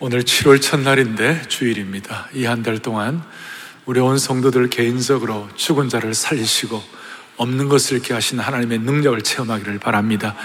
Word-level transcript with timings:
오늘 0.00 0.22
7월 0.22 0.62
첫날인데 0.62 1.42
주일입니다. 1.48 2.28
이 2.32 2.44
한 2.46 2.62
달 2.62 2.78
동안 2.78 3.20
우리 3.84 3.98
온 3.98 4.16
성도들 4.16 4.70
개인적으로 4.70 5.48
죽은 5.56 5.88
자를 5.88 6.14
살리시고 6.14 6.80
없는 7.36 7.68
것을 7.68 7.96
잃게 7.96 8.14
하신 8.14 8.38
하나님의 8.38 8.78
능력을 8.78 9.20
체험하기를 9.20 9.80
바랍니다. 9.80 10.36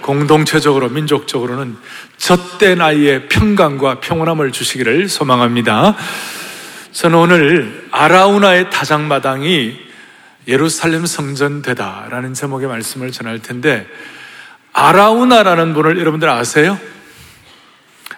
공동체적으로 0.00 0.88
민족적으로는 0.88 1.76
젖된 2.16 2.80
아이의 2.80 3.28
평강과 3.28 4.00
평온함을 4.00 4.50
주시기를 4.50 5.08
소망합니다. 5.08 5.96
저는 6.90 7.16
오늘 7.16 7.88
아라우나의 7.92 8.70
타작마당이 8.70 9.78
예루살렘 10.48 11.06
성전되다라는 11.06 12.34
제목의 12.34 12.66
말씀을 12.66 13.12
전할 13.12 13.38
텐데 13.40 13.86
아라우나라는 14.72 15.74
분을 15.74 15.96
여러분들 16.00 16.28
아세요? 16.28 16.76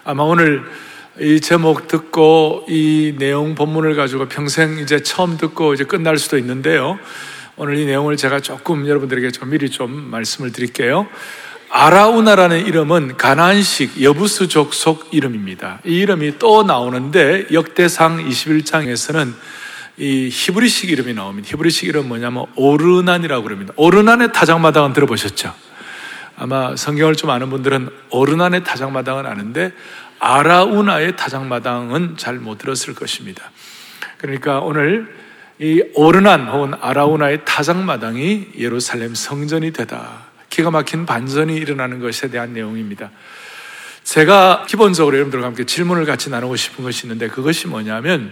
아마 0.09 0.23
오늘 0.23 0.63
이 1.19 1.39
제목 1.39 1.87
듣고 1.87 2.65
이 2.67 3.13
내용 3.19 3.53
본문을 3.53 3.95
가지고 3.95 4.27
평생 4.27 4.79
이제 4.79 5.03
처음 5.03 5.37
듣고 5.37 5.75
이제 5.75 5.83
끝날 5.83 6.17
수도 6.17 6.39
있는데요. 6.39 6.97
오늘 7.57 7.77
이 7.77 7.85
내용을 7.85 8.17
제가 8.17 8.39
조금 8.39 8.87
여러분들에게 8.87 9.29
좀 9.29 9.51
미리 9.51 9.69
좀 9.69 9.91
말씀을 10.09 10.51
드릴게요. 10.51 11.07
아라우나라는 11.69 12.65
이름은 12.65 13.17
가나안식 13.17 14.01
여부스족 14.01 14.73
속 14.73 15.09
이름입니다. 15.11 15.81
이 15.85 15.99
이름이 15.99 16.39
또 16.39 16.63
나오는데 16.63 17.45
역대상 17.53 18.27
21장에서는 18.27 19.31
이 19.97 20.29
히브리식 20.31 20.89
이름이 20.89 21.13
나옵니다. 21.13 21.49
히브리식 21.51 21.87
이름 21.87 22.07
뭐냐면 22.07 22.47
오르난이라고 22.55 23.43
그럽니다. 23.43 23.73
오르난의 23.75 24.33
타작마당은 24.33 24.93
들어보셨죠? 24.93 25.68
아마 26.39 26.73
성경을 26.75 27.15
좀 27.15 27.29
아는 27.29 27.49
분들은 27.49 27.89
오르난의 28.11 28.63
타작마당은 28.63 29.25
아는데 29.25 29.73
아라우나의 30.19 31.17
타작마당은 31.17 32.15
잘 32.17 32.39
못 32.39 32.57
들었을 32.57 32.95
것입니다. 32.95 33.51
그러니까 34.17 34.59
오늘 34.59 35.13
이 35.59 35.83
오르난 35.95 36.47
혹은 36.47 36.73
아라우나의 36.79 37.43
타작마당이 37.43 38.51
예루살렘 38.57 39.13
성전이 39.13 39.73
되다. 39.73 40.29
기가 40.49 40.71
막힌 40.71 41.05
반전이 41.05 41.55
일어나는 41.57 41.99
것에 41.99 42.29
대한 42.29 42.53
내용입니다. 42.53 43.11
제가 44.03 44.65
기본적으로 44.67 45.17
여러분들과 45.17 45.45
함께 45.45 45.65
질문을 45.65 46.05
같이 46.05 46.29
나누고 46.29 46.55
싶은 46.55 46.85
것이 46.85 47.05
있는데 47.05 47.27
그것이 47.27 47.67
뭐냐면 47.67 48.31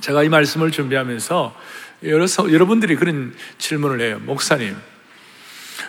제가 0.00 0.22
이 0.22 0.28
말씀을 0.28 0.70
준비하면서 0.70 1.54
여러, 2.04 2.26
여러분들이 2.52 2.94
그런 2.94 3.34
질문을 3.58 4.00
해요. 4.00 4.20
목사님, 4.24 4.76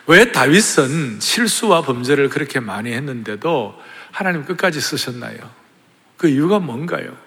왜 0.08 0.32
다윗은 0.32 1.20
실수와 1.20 1.82
범죄를 1.82 2.30
그렇게 2.30 2.60
많이 2.60 2.92
했는데도 2.92 3.80
하나님 4.12 4.46
끝까지 4.46 4.80
쓰셨나요? 4.80 5.38
그 6.18 6.28
이유가 6.28 6.60
뭔가요? 6.60 7.18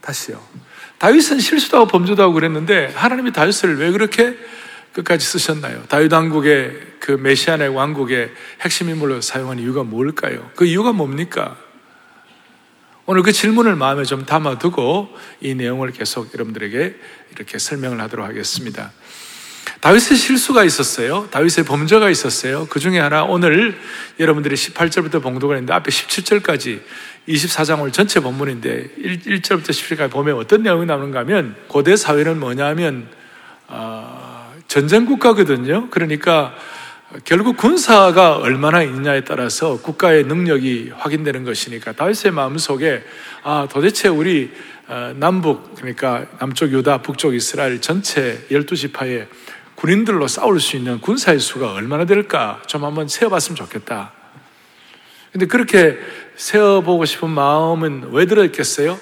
다시요. 0.00 0.42
다윗은 0.98 1.40
실수도 1.40 1.78
하고 1.78 1.86
범죄도 1.88 2.22
하고 2.22 2.32
그랬는데 2.34 2.92
하나님이 2.94 3.32
다윗을 3.32 3.78
왜 3.78 3.90
그렇게 3.90 4.36
끝까지 4.92 5.26
쓰셨나요? 5.26 5.84
다윗 5.88 6.12
왕국의 6.12 6.92
그 7.00 7.12
메시아의 7.12 7.68
왕국의 7.68 8.32
핵심 8.60 8.88
인물로 8.88 9.20
사용한 9.20 9.58
이유가 9.58 9.82
뭘까요? 9.82 10.50
그 10.54 10.64
이유가 10.64 10.92
뭡니까? 10.92 11.56
오늘 13.04 13.22
그 13.22 13.32
질문을 13.32 13.74
마음에 13.74 14.04
좀 14.04 14.24
담아두고 14.24 15.16
이 15.40 15.54
내용을 15.54 15.90
계속 15.90 16.32
여러분들에게 16.34 16.96
이렇게 17.32 17.58
설명을 17.58 18.00
하도록 18.00 18.24
하겠습니다. 18.24 18.92
다윗의 19.82 20.16
실수가 20.16 20.62
있었어요. 20.62 21.26
다윗의 21.32 21.64
범죄가 21.64 22.08
있었어요. 22.08 22.68
그 22.70 22.78
중에 22.78 23.00
하나 23.00 23.24
오늘 23.24 23.76
여러분들이 24.20 24.54
18절부터 24.54 25.20
봉독을 25.20 25.56
했는데 25.56 25.74
앞에 25.74 25.90
17절까지 25.90 26.80
24장을 27.28 27.92
전체 27.92 28.20
본문인데 28.20 28.90
1, 28.96 29.42
절부터 29.42 29.72
17절까지 29.72 30.10
보면 30.12 30.36
어떤 30.36 30.62
내용이 30.62 30.86
나오는가 30.86 31.18
하면 31.20 31.56
고대 31.66 31.96
사회는 31.96 32.38
뭐냐 32.38 32.64
하면 32.66 33.08
어, 33.66 34.54
전쟁 34.68 35.04
국가거든요. 35.04 35.90
그러니까 35.90 36.54
결국 37.24 37.56
군사가 37.56 38.36
얼마나 38.36 38.84
있냐에 38.84 39.22
따라서 39.24 39.82
국가의 39.82 40.26
능력이 40.26 40.92
확인되는 40.96 41.42
것이니까 41.42 41.90
다윗의 41.90 42.30
마음 42.30 42.56
속에 42.56 43.02
아 43.42 43.66
도대체 43.68 44.06
우리 44.06 44.52
어, 44.86 45.12
남북 45.16 45.74
그러니까 45.74 46.26
남쪽 46.38 46.70
유다 46.70 47.02
북쪽 47.02 47.34
이스라엘 47.34 47.80
전체 47.80 48.46
12지파에 48.48 49.26
군인들로 49.82 50.28
싸울 50.28 50.60
수 50.60 50.76
있는 50.76 51.00
군사의 51.00 51.40
수가 51.40 51.72
얼마나 51.72 52.04
될까 52.04 52.62
좀 52.68 52.84
한번 52.84 53.08
세어봤으면 53.08 53.56
좋겠다. 53.56 54.12
근데 55.32 55.46
그렇게 55.46 55.98
세어보고 56.36 57.04
싶은 57.04 57.28
마음은 57.30 58.10
왜 58.12 58.26
들었겠어요? 58.26 59.00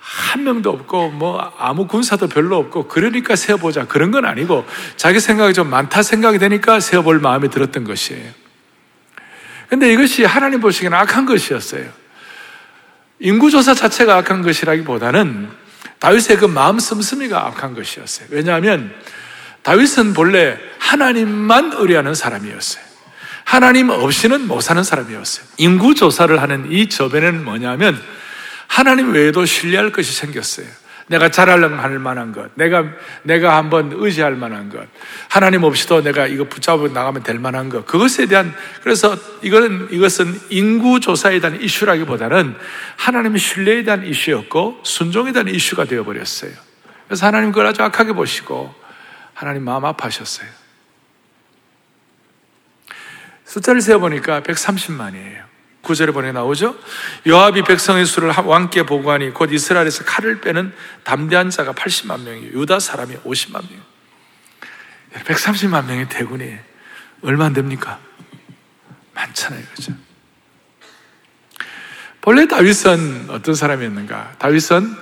한 0.00 0.42
명도 0.42 0.70
없고 0.70 1.10
뭐 1.10 1.52
아무 1.58 1.86
군사도 1.86 2.26
별로 2.26 2.56
없고 2.56 2.88
그러니까 2.88 3.36
세어보자 3.36 3.86
그런 3.86 4.10
건 4.10 4.24
아니고 4.24 4.66
자기 4.96 5.20
생각이 5.20 5.54
좀 5.54 5.70
많다 5.70 6.02
생각이 6.02 6.40
되니까 6.40 6.80
세어볼 6.80 7.20
마음이 7.20 7.48
들었던 7.48 7.84
것이에요. 7.84 8.28
근데 9.68 9.92
이것이 9.92 10.24
하나님 10.24 10.60
보시기에는 10.60 10.98
악한 10.98 11.26
것이었어요. 11.26 11.88
인구조사 13.20 13.74
자체가 13.74 14.16
악한 14.16 14.42
것이라기보다는 14.42 15.50
다윗의 16.00 16.38
그 16.38 16.46
마음 16.46 16.80
씀씀이가 16.80 17.46
악한 17.46 17.74
것이었어요. 17.74 18.26
왜냐하면 18.32 18.92
다윗은 19.66 20.14
본래 20.14 20.56
하나님만 20.78 21.72
의뢰하는 21.74 22.14
사람이었어요. 22.14 22.84
하나님 23.42 23.90
없이는 23.90 24.46
못 24.46 24.60
사는 24.60 24.80
사람이었어요. 24.84 25.44
인구 25.56 25.96
조사를 25.96 26.40
하는 26.40 26.70
이 26.70 26.88
저변에는 26.88 27.44
뭐냐면 27.44 28.00
하나님 28.68 29.12
외에도 29.12 29.44
신뢰할 29.44 29.90
것이 29.90 30.12
생겼어요. 30.12 30.68
내가 31.08 31.30
자랑할 31.30 31.98
만한 31.98 32.30
것, 32.30 32.52
내가 32.54 32.84
내가 33.24 33.56
한번 33.56 33.90
의지할 33.92 34.36
만한 34.36 34.68
것, 34.68 34.86
하나님 35.28 35.64
없이도 35.64 36.02
내가 36.04 36.28
이거 36.28 36.44
붙잡고 36.44 36.88
나가면 36.88 37.24
될 37.24 37.40
만한 37.40 37.68
것, 37.68 37.86
그것에 37.86 38.26
대한 38.26 38.54
그래서 38.84 39.16
이거는 39.42 39.88
이것은 39.90 40.32
인구 40.50 41.00
조사에 41.00 41.40
대한 41.40 41.60
이슈라기보다는 41.60 42.54
하나님의 42.98 43.40
신뢰에 43.40 43.82
대한 43.82 44.06
이슈였고 44.06 44.82
순종에 44.84 45.32
대한 45.32 45.48
이슈가 45.48 45.86
되어 45.86 46.04
버렸어요. 46.04 46.52
그래서 47.08 47.26
하나님 47.26 47.50
그걸 47.50 47.66
아주 47.66 47.82
악하게 47.82 48.12
보시고 48.12 48.85
하나님 49.36 49.64
마음 49.64 49.84
아파하셨어요. 49.84 50.48
숫자를 53.44 53.82
세어보니까 53.82 54.40
130만이에요. 54.40 55.44
구절에 55.82 56.10
보내 56.12 56.32
나오죠? 56.32 56.74
요압이 57.26 57.62
백성의 57.62 58.06
수를 58.06 58.32
왕께 58.44 58.84
보고하니 58.84 59.34
곧 59.34 59.52
이스라엘에서 59.52 60.04
칼을 60.04 60.40
빼는 60.40 60.74
담대한 61.04 61.50
자가 61.50 61.74
80만 61.74 62.22
명이에요. 62.22 62.58
유다 62.58 62.80
사람이 62.80 63.14
50만 63.18 63.70
명. 63.70 63.82
130만 65.24 65.84
명의 65.84 66.08
대군이 66.08 66.56
얼마 67.22 67.44
안 67.44 67.52
됩니까? 67.52 68.00
많잖아요. 69.12 69.62
그죠? 69.74 69.92
본래 72.22 72.48
다윗은 72.48 73.26
어떤 73.28 73.54
사람이었는가? 73.54 74.36
다윗은 74.38 74.96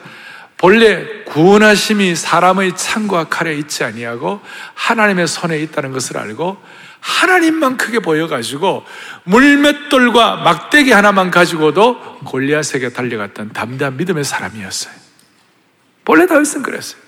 본래 0.56 1.24
구원하심이 1.24 2.14
사람의 2.14 2.76
창과 2.76 3.24
칼에 3.24 3.54
있지 3.54 3.84
아니하고 3.84 4.40
하나님의 4.74 5.26
손에 5.26 5.58
있다는 5.58 5.92
것을 5.92 6.16
알고 6.16 6.56
하나님만 7.00 7.76
크게 7.76 7.98
보여가지고 7.98 8.84
물맷돌과 9.24 10.36
막대기 10.36 10.90
하나만 10.90 11.30
가지고도 11.30 12.20
골리앗에게 12.24 12.94
달려갔던 12.94 13.52
담대한 13.52 13.98
믿음의 13.98 14.24
사람이었어요. 14.24 14.94
본래 16.04 16.26
다윗은 16.26 16.62
그랬어요. 16.62 17.04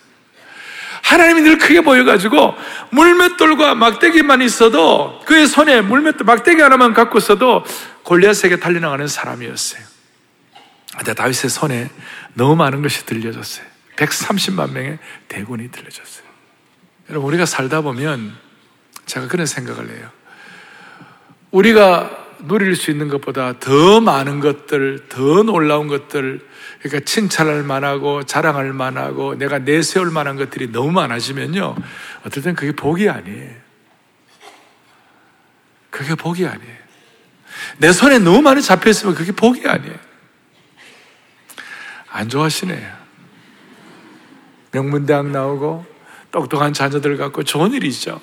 하나님이 1.03 1.43
늘 1.43 1.59
크게 1.59 1.81
보여가지고 1.83 2.55
물맷돌과 2.91 3.75
막대기만 3.77 4.43
있어도 4.43 5.21
그의 5.25 5.47
손에 5.47 5.81
물맷돌 5.81 6.27
막대기 6.27 6.61
하나만 6.61 6.93
갖고 6.93 7.19
있어도 7.19 7.65
골리앗에게 8.03 8.59
달려나가는 8.59 9.07
사람이었어요. 9.07 9.96
근데 10.97 11.15
다윗의 11.15 11.51
손에 11.51 11.91
너무 12.35 12.57
많은 12.57 12.83
것이 12.83 13.05
들려졌어요. 13.07 13.67
130만 13.97 14.73
명의 14.73 14.99
대군이 15.29 15.71
들려졌어요. 15.71 16.27
여러분, 17.11 17.29
우리가 17.29 17.47
살다 17.47 17.83
보면 17.83 18.35
제가 19.07 19.29
그런 19.29 19.47
생각을 19.47 19.91
해요. 19.91 20.11
우리가 21.51 22.25
누릴 22.41 22.77
수 22.77 22.91
있는 22.91 23.09
것보다 23.09 23.59
더 23.59 24.01
많은 24.01 24.41
것들, 24.41 25.09
더 25.09 25.43
놀라운 25.43 25.89
것들, 25.89 26.41
그러니까 26.83 27.05
칭찬할 27.05 27.63
만하고 27.63 28.25
자랑할 28.25 28.73
만하고 28.73 29.37
내가 29.37 29.59
내세울 29.59 30.11
만한 30.11 30.37
것들이 30.37 30.71
너무 30.71 30.91
많아지면요. 30.93 31.77
어떨 32.25 32.43
땐 32.43 32.55
그게 32.55 32.73
복이 32.73 33.09
아니에요. 33.09 33.51
그게 35.91 36.15
복이 36.15 36.45
아니에요. 36.45 36.77
내 37.79 37.93
손에 37.93 38.19
너무 38.19 38.43
많이 38.43 38.61
잡혀있으면 38.61 39.15
그게 39.15 39.33
복이 39.33 39.67
아니에요. 39.67 40.06
안 42.17 42.31
좋아하시네요. 42.31 42.97
명문대학 44.73 45.27
나오고 45.27 45.85
똑똑한 46.31 46.73
자녀들 46.73 47.19
갖고 47.19 47.43
좋은 47.43 47.75
일이죠. 47.75 48.21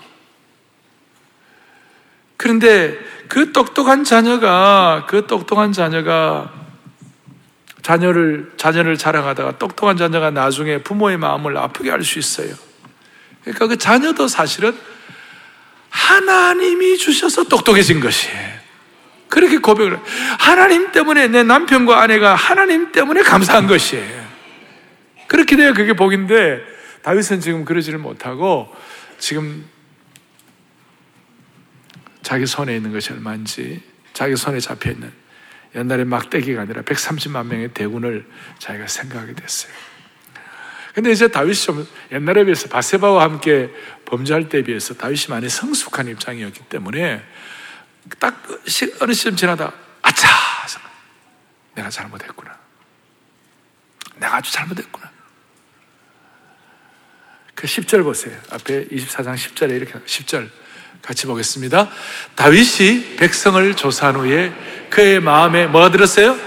그런데 2.35 2.97
그 3.27 3.51
똑똑한 3.51 4.03
자녀가 4.03 5.05
그 5.07 5.27
똑똑한 5.27 5.73
자녀가 5.73 6.51
자녀를 7.83 8.53
자녀를 8.57 8.97
자랑하다가 8.97 9.59
똑똑한 9.59 9.95
자녀가 9.97 10.31
나중에 10.31 10.79
부모의 10.79 11.17
마음을 11.17 11.55
아프게 11.57 11.91
할 11.91 12.03
수 12.03 12.17
있어요. 12.17 12.55
그러니까 13.41 13.67
그 13.67 13.77
자녀도 13.77 14.27
사실은 14.27 14.75
하나님이 15.89 16.97
주셔서 16.97 17.43
똑똑해진 17.43 17.99
것이에요. 17.99 18.62
그렇게 19.33 19.57
고백을 19.57 19.99
하나님 20.37 20.91
때문에 20.91 21.27
내 21.27 21.41
남편과 21.41 21.99
아내가 21.99 22.35
하나님 22.35 22.91
때문에 22.91 23.23
감사한 23.23 23.65
것이에요. 23.65 24.23
그렇게 25.25 25.55
돼야 25.55 25.73
그게 25.73 25.93
복인데 25.93 26.61
다윗은 27.01 27.41
지금 27.41 27.65
그러지를 27.65 27.97
못하고 27.97 28.71
지금 29.17 29.67
자기 32.21 32.45
손에 32.45 32.75
있는 32.75 32.93
것이 32.93 33.11
얼마인지 33.11 33.81
자기 34.13 34.35
손에 34.35 34.59
잡혀 34.59 34.91
있는 34.91 35.11
옛날에 35.73 36.03
막대기가 36.03 36.61
아니라 36.61 36.83
130만 36.83 37.47
명의 37.47 37.69
대군을 37.69 38.27
자기가 38.59 38.85
생각하게 38.85 39.33
됐어요. 39.33 39.73
근데 40.93 41.11
이제 41.11 41.27
다윗이 41.27 41.55
좀 41.55 41.87
옛날에 42.11 42.43
비해서 42.43 42.69
바세바와 42.69 43.23
함께 43.23 43.71
범죄할 44.05 44.47
때에 44.47 44.61
비해서 44.61 44.93
다윗이 44.93 45.25
많이 45.29 45.49
성숙한 45.49 46.07
입장이었기 46.07 46.65
때문에 46.69 47.23
딱 48.19 48.43
어느 48.99 49.13
시점 49.13 49.35
지나다 49.35 49.71
아차! 50.01 50.27
내가 51.75 51.89
잘못했구나. 51.89 52.57
내가 54.17 54.37
아주 54.37 54.51
잘못했구나. 54.51 55.11
그 57.55 57.67
10절 57.67 58.03
보세요. 58.03 58.37
앞에 58.51 58.87
24장 58.87 59.35
10절에 59.35 59.71
이렇게 59.71 59.93
10절 59.93 60.49
같이 61.01 61.25
보겠습니다. 61.25 61.89
다윗이 62.35 63.17
백성을 63.17 63.75
조사한 63.75 64.15
후에 64.15 64.53
그의 64.89 65.19
마음에 65.19 65.67
뭐가 65.67 65.91
들었어요? 65.91 66.37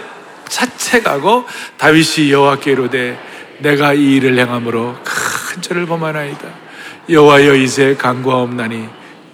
자책하고 0.49 1.47
다윗이 1.77 2.31
여호와께 2.31 2.73
이르되 2.73 3.59
내가 3.59 3.95
이 3.95 4.17
일을 4.17 4.39
행함으로 4.39 5.03
큰 5.03 5.63
죄를 5.63 5.87
범하나이다. 5.87 6.67
여호와여 7.09 7.55
이제 7.57 7.97
강구하옵나니 7.97 8.89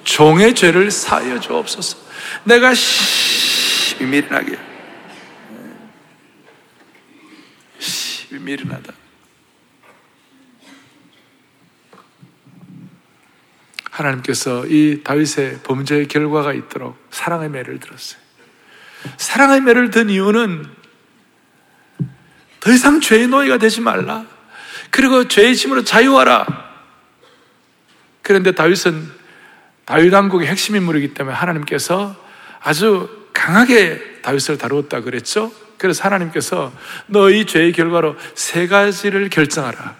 종의 0.04 0.54
죄를 0.54 0.90
사여 0.90 1.40
주옵소서. 1.40 2.01
내가 2.44 2.74
심히 2.74 4.22
미련하다. 8.38 8.92
하나님께서 13.90 14.66
이 14.66 15.02
다윗의 15.04 15.60
범죄의 15.62 16.08
결과가 16.08 16.54
있도록 16.54 16.96
사랑의 17.10 17.50
매를 17.50 17.78
들었어요. 17.78 18.20
사랑의 19.16 19.60
매를 19.60 19.90
든 19.90 20.08
이유는 20.08 20.64
더 22.60 22.72
이상 22.72 23.00
죄의 23.00 23.28
노예가 23.28 23.58
되지 23.58 23.80
말라. 23.80 24.24
그리고 24.90 25.28
죄의 25.28 25.56
짐으로 25.56 25.84
자유하라. 25.84 26.46
그런데 28.22 28.52
다윗은 28.52 29.10
다윗 29.84 30.12
왕국의 30.12 30.46
핵심 30.46 30.76
인물이기 30.76 31.12
때문에 31.14 31.34
하나님께서 31.34 32.21
아주 32.62 33.08
강하게 33.32 34.20
다윗을 34.22 34.58
다루었다 34.58 35.00
그랬죠. 35.00 35.52
그래서 35.78 36.04
하나님께서 36.04 36.72
너이 37.06 37.44
죄의 37.44 37.72
결과로 37.72 38.16
세 38.34 38.68
가지를 38.68 39.28
결정하라. 39.30 39.96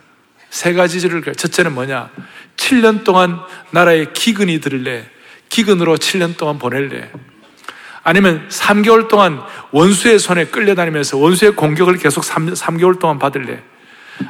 세 0.48 0.72
가지를 0.74 1.22
첫째는 1.34 1.72
뭐냐? 1.72 2.10
7년 2.56 3.04
동안 3.04 3.40
나라에 3.70 4.06
기근이 4.12 4.60
들래. 4.60 5.08
기근으로 5.48 5.96
7년 5.96 6.36
동안 6.36 6.58
보낼래. 6.58 7.10
아니면 8.04 8.48
3개월 8.48 9.08
동안 9.08 9.40
원수의 9.70 10.18
손에 10.18 10.46
끌려다니면서 10.46 11.18
원수의 11.18 11.56
공격을 11.56 11.98
계속 11.98 12.22
3, 12.24 12.52
3개월 12.52 13.00
동안 13.00 13.18
받을래. 13.18 13.62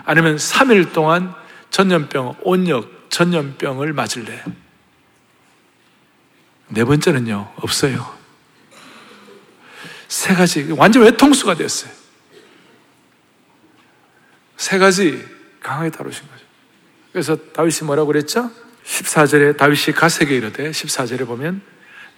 아니면 0.05 0.37
3일 0.37 0.93
동안 0.93 1.34
전염병, 1.70 2.37
온역, 2.43 3.06
전염병을 3.11 3.93
맞을래. 3.93 4.43
네 6.69 6.84
번째는요, 6.84 7.52
없어요. 7.56 8.21
세 10.12 10.34
가지, 10.34 10.70
완전 10.76 11.04
외통수가 11.04 11.54
됐어요. 11.54 11.90
세 14.58 14.76
가지 14.76 15.24
강하게 15.62 15.90
다루신 15.90 16.28
거죠. 16.28 16.44
그래서 17.12 17.36
다윗이 17.54 17.86
뭐라고 17.86 18.08
그랬죠? 18.08 18.50
14절에 18.84 19.56
다윗이 19.56 19.94
가세게 19.96 20.36
이르되 20.36 20.70
14절에 20.70 21.26
보면 21.26 21.62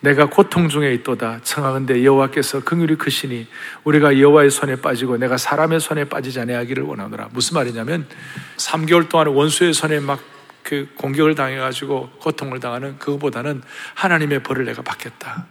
내가 0.00 0.26
고통 0.26 0.68
중에 0.68 0.92
있도다 0.94 1.40
청하건대 1.44 2.04
여호와께서 2.04 2.64
긍휼이 2.64 2.96
크시니 2.98 3.46
우리가 3.84 4.18
여호와의 4.18 4.50
손에 4.50 4.76
빠지고 4.76 5.16
내가 5.16 5.36
사람의 5.36 5.78
손에 5.78 6.08
빠지지 6.08 6.40
아니하기를 6.40 6.82
원하노라 6.82 7.28
무슨 7.32 7.54
말이냐면 7.54 8.08
3개월 8.56 9.08
동안 9.08 9.28
원수의 9.28 9.72
손에 9.72 10.00
막 10.00 10.34
그 10.64 10.88
공격을 10.96 11.34
당해 11.34 11.58
가지고 11.58 12.10
고통을 12.20 12.58
당하는 12.58 12.98
그거보다는 12.98 13.62
하나님의 13.94 14.42
벌을 14.42 14.64
내가 14.64 14.82
받겠다 14.82 15.46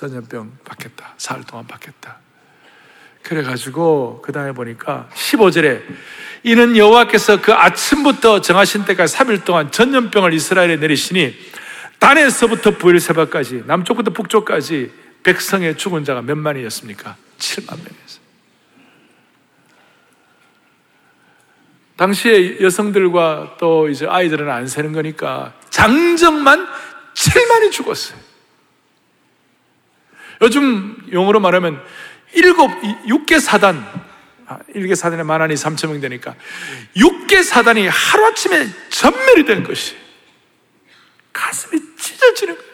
전염병 0.00 0.60
받겠다 0.64 1.12
사흘 1.18 1.44
동안 1.44 1.66
받겠다 1.66 2.16
그래가지고 3.22 4.22
그 4.24 4.32
다음에 4.32 4.52
보니까 4.52 5.10
15절에 5.12 5.82
이는 6.42 6.74
여호와께서 6.74 7.42
그 7.42 7.52
아침부터 7.52 8.40
정하신 8.40 8.86
때까지 8.86 9.14
3일 9.14 9.44
동안 9.44 9.70
전염병을 9.70 10.32
이스라엘에 10.32 10.76
내리시니 10.76 11.36
단에서부터 11.98 12.78
부엘세바까지 12.78 13.64
남쪽부터 13.66 14.12
북쪽까지 14.12 14.90
백성의 15.22 15.76
죽은 15.76 16.04
자가 16.04 16.22
몇 16.22 16.34
만이었습니까? 16.38 17.16
7만 17.38 17.76
명이었어요. 17.76 18.20
당시에 21.96 22.60
여성들과 22.62 23.56
또 23.60 23.90
이제 23.90 24.06
아이들은 24.06 24.50
안 24.50 24.66
세는 24.66 24.94
거니까 24.94 25.52
장정만 25.68 26.66
7만이 27.12 27.70
죽었어요. 27.70 28.29
요즘 30.42 30.96
용어로 31.12 31.40
말하면 31.40 31.84
일곱, 32.32 32.70
육개 33.06 33.38
사단, 33.38 33.84
아, 34.46 34.58
일개 34.74 34.94
사단에 34.94 35.22
만하니 35.22 35.54
3천 35.54 35.90
명 35.90 36.00
되니까 36.00 36.34
육개 36.96 37.42
사단이 37.42 37.86
하루아침에 37.88 38.68
전멸이 38.88 39.44
된 39.44 39.62
것이 39.62 39.96
가슴이 41.32 41.80
찢어지는 41.96 42.56
거예요. 42.56 42.70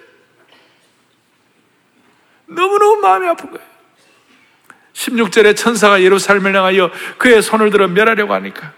너무너무 2.47 3.01
마음이 3.01 3.27
아픈 3.29 3.51
거예요. 3.51 3.67
16절에 4.93 5.57
천사가 5.57 6.03
예루살렘을 6.03 6.57
향하여 6.57 6.91
그의 7.19 7.43
손을 7.43 7.71
들어 7.71 7.87
멸하려고 7.87 8.33
하니까 8.35 8.73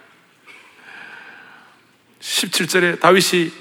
17절에 2.20 2.98
다윗이 2.98 3.52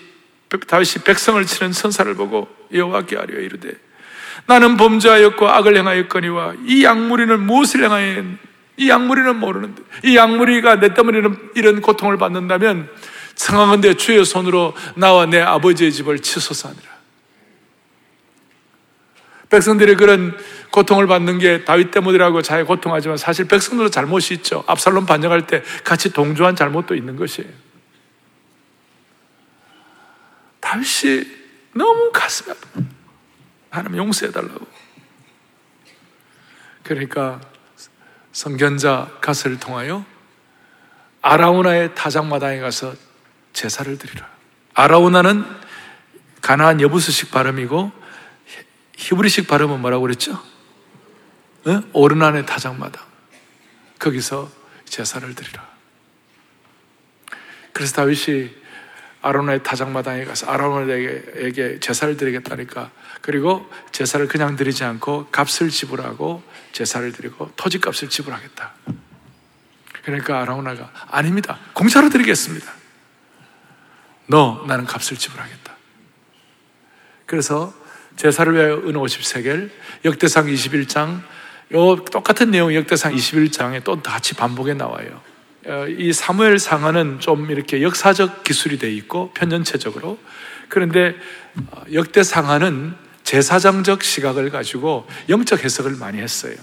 다윗이 0.68 1.04
백성을 1.04 1.46
치는 1.46 1.72
천사를 1.72 2.12
보고 2.16 2.48
여호와께 2.74 3.18
아뢰어 3.18 3.40
이르되 3.40 3.87
나는 4.46 4.78
범죄하였고 4.78 5.48
악을 5.48 5.76
행하였거니와 5.78 6.54
이 6.66 6.84
양무리는 6.84 7.46
무엇을 7.46 7.84
행하였 7.84 8.26
이 8.78 8.90
양무리는 8.90 9.36
모르는데 9.38 9.82
이 10.04 10.16
양무리가 10.16 10.80
내 10.80 10.94
때문에 10.94 11.18
이런, 11.18 11.52
이런 11.56 11.82
고통을 11.82 12.18
받는다면 12.18 12.90
성황한데 13.36 13.96
주의 13.96 14.24
손으로 14.24 14.76
나와 14.96 15.26
내 15.26 15.40
아버지의 15.40 15.92
집을 15.92 16.20
치솟아니라. 16.20 16.98
백성들이 19.50 19.96
그런 19.96 20.38
고통을 20.72 21.08
받는 21.08 21.40
게 21.40 21.64
다윗 21.64 21.92
때문이라고 21.92 22.42
자기 22.42 22.64
고통하지만 22.64 23.18
사실 23.18 23.48
백성들도 23.48 23.90
잘못이 23.90 24.34
있죠. 24.36 24.64
압살롬 24.68 25.06
반정할 25.06 25.48
때 25.48 25.64
같이 25.84 26.12
동조한 26.12 26.56
잘못도 26.56 26.96
있는 26.96 27.16
것이에요. 27.16 27.50
다윗이 30.60 31.24
너무 31.74 32.12
가슴이 32.12 32.52
아파. 32.52 32.97
하나님 33.78 33.98
용서해달라고. 33.98 34.66
그러니까 36.84 37.42
성견자 38.32 39.18
가스를 39.22 39.60
통하여 39.60 40.06
아라우나의 41.22 41.96
타작마당에 41.96 42.60
가서 42.60 42.94
제사를 43.54 43.98
드리라. 43.98 44.30
아라우나는 44.74 45.46
가나안 46.42 46.82
여부스식 46.82 47.32
발음이고 47.32 47.92
히브리식 48.96 49.48
발음은 49.48 49.80
뭐라고 49.82 50.04
그랬죠? 50.04 50.34
어? 51.66 51.82
오르난의 51.94 52.46
타작마당. 52.46 53.04
거기서 54.00 54.50
제사를 54.86 55.34
드리라. 55.36 55.68
그래서 57.74 57.96
다윗이 57.96 58.56
아론의 59.22 59.64
타작마당에 59.64 60.26
가서 60.26 60.48
아론에게 60.48 61.80
제사를 61.80 62.16
드리겠다니까 62.18 62.92
그리고 63.22 63.70
제사를 63.92 64.26
그냥 64.28 64.56
드리지 64.56 64.84
않고 64.84 65.28
값을 65.32 65.70
지불하고 65.70 66.44
제사를 66.72 67.12
드리고 67.12 67.52
토지값을 67.56 68.10
지불하겠다. 68.10 68.74
그러니까 70.04 70.42
아라우나가 70.42 70.92
아닙니다. 71.10 71.60
공짜로 71.74 72.10
드리겠습니다. 72.10 72.72
너 74.28 74.64
나는 74.68 74.86
값을 74.86 75.18
지불하겠다. 75.18 75.76
그래서 77.26 77.74
제사를 78.16 78.54
위하여 78.54 78.76
은 78.76 78.94
50세겔, 78.94 79.70
역대상 80.06 80.48
21장, 80.48 81.22
요 81.74 81.96
똑같은 82.06 82.52
내용 82.52 82.74
역대상 82.74 83.14
21장에 83.14 83.84
또 83.84 84.02
같이 84.02 84.34
반복해 84.34 84.74
나와요. 84.74 85.22
어, 85.66 85.86
이 85.88 86.14
사무엘 86.14 86.60
상하는 86.60 87.20
좀 87.20 87.52
이렇게 87.52 87.82
역사적 87.82 88.46
기술이 88.46 88.78
돼 88.78 88.90
있고 88.94 89.32
편전체적으로 89.34 90.18
그런데 90.70 91.16
어, 91.72 91.84
역대 91.92 92.24
상하는 92.24 92.96
제사장적 93.28 94.04
시각을 94.04 94.50
가지고 94.52 95.06
영적 95.28 95.66
해석을 95.66 95.98
많이 95.98 96.20
했어요. 96.20 96.56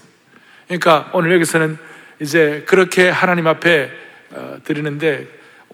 그러니까 0.67 1.11
오늘 1.13 1.33
여기서는 1.35 1.77
이제 2.21 2.65
그렇게 2.67 3.11
하나님 3.11 3.47
앞에 3.47 3.91
어, 4.31 4.57
드리는데 4.65 5.29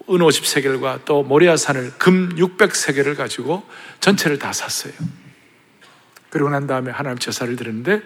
은 0.09 0.17
50세겔과 0.17 1.05
또 1.05 1.23
모리아산을 1.23 1.93
금 1.97 2.35
600세겔을 2.35 3.15
가지고 3.15 3.65
전체를 4.01 4.37
다 4.37 4.51
샀어요. 4.51 4.91
그리고 6.29 6.49
난 6.49 6.67
다음에 6.67 6.91
하나님 6.91 7.19
제사를 7.19 7.55
드리는데 7.55 8.01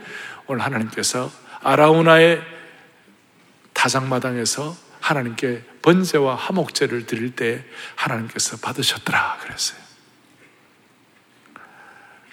오늘 0.46 0.64
하나님께서 0.64 1.32
아라우나의 1.62 2.40
타작마당에서 3.74 4.78
하나님께 5.00 5.64
번제와 5.82 6.36
화목제를 6.36 7.08
드릴 7.08 7.36
때 7.36 7.64
하나님께서 7.96 8.58
받으셨더라 8.58 9.40
그랬어요. 9.42 9.85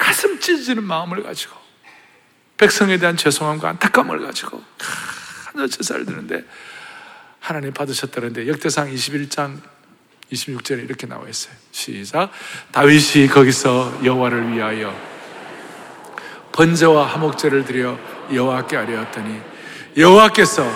가슴 0.03 0.41
찢어지는 0.41 0.83
마음을 0.83 1.23
가지고 1.23 1.57
백성에 2.57 2.99
대한 2.99 3.17
죄송함과 3.17 3.69
안타까움을 3.69 4.21
가지고 4.21 4.61
하늘 5.47 5.69
제사를 5.69 6.05
드는데 6.05 6.45
하나님 7.39 7.73
받으셨다는데 7.73 8.49
역대상 8.49 8.93
21장 8.93 9.61
26절에 10.33 10.85
이렇게 10.85 11.07
나와 11.07 11.29
있어요. 11.29 11.55
시작. 11.71 12.33
다윗이 12.73 13.29
거기서 13.29 14.01
여호와를 14.05 14.53
위하여 14.53 14.93
번제와 16.51 17.07
화목제를 17.07 17.65
드려 17.65 17.97
여호와께 18.33 18.77
아뢰었더니 18.77 19.41
여호와께서 19.97 20.69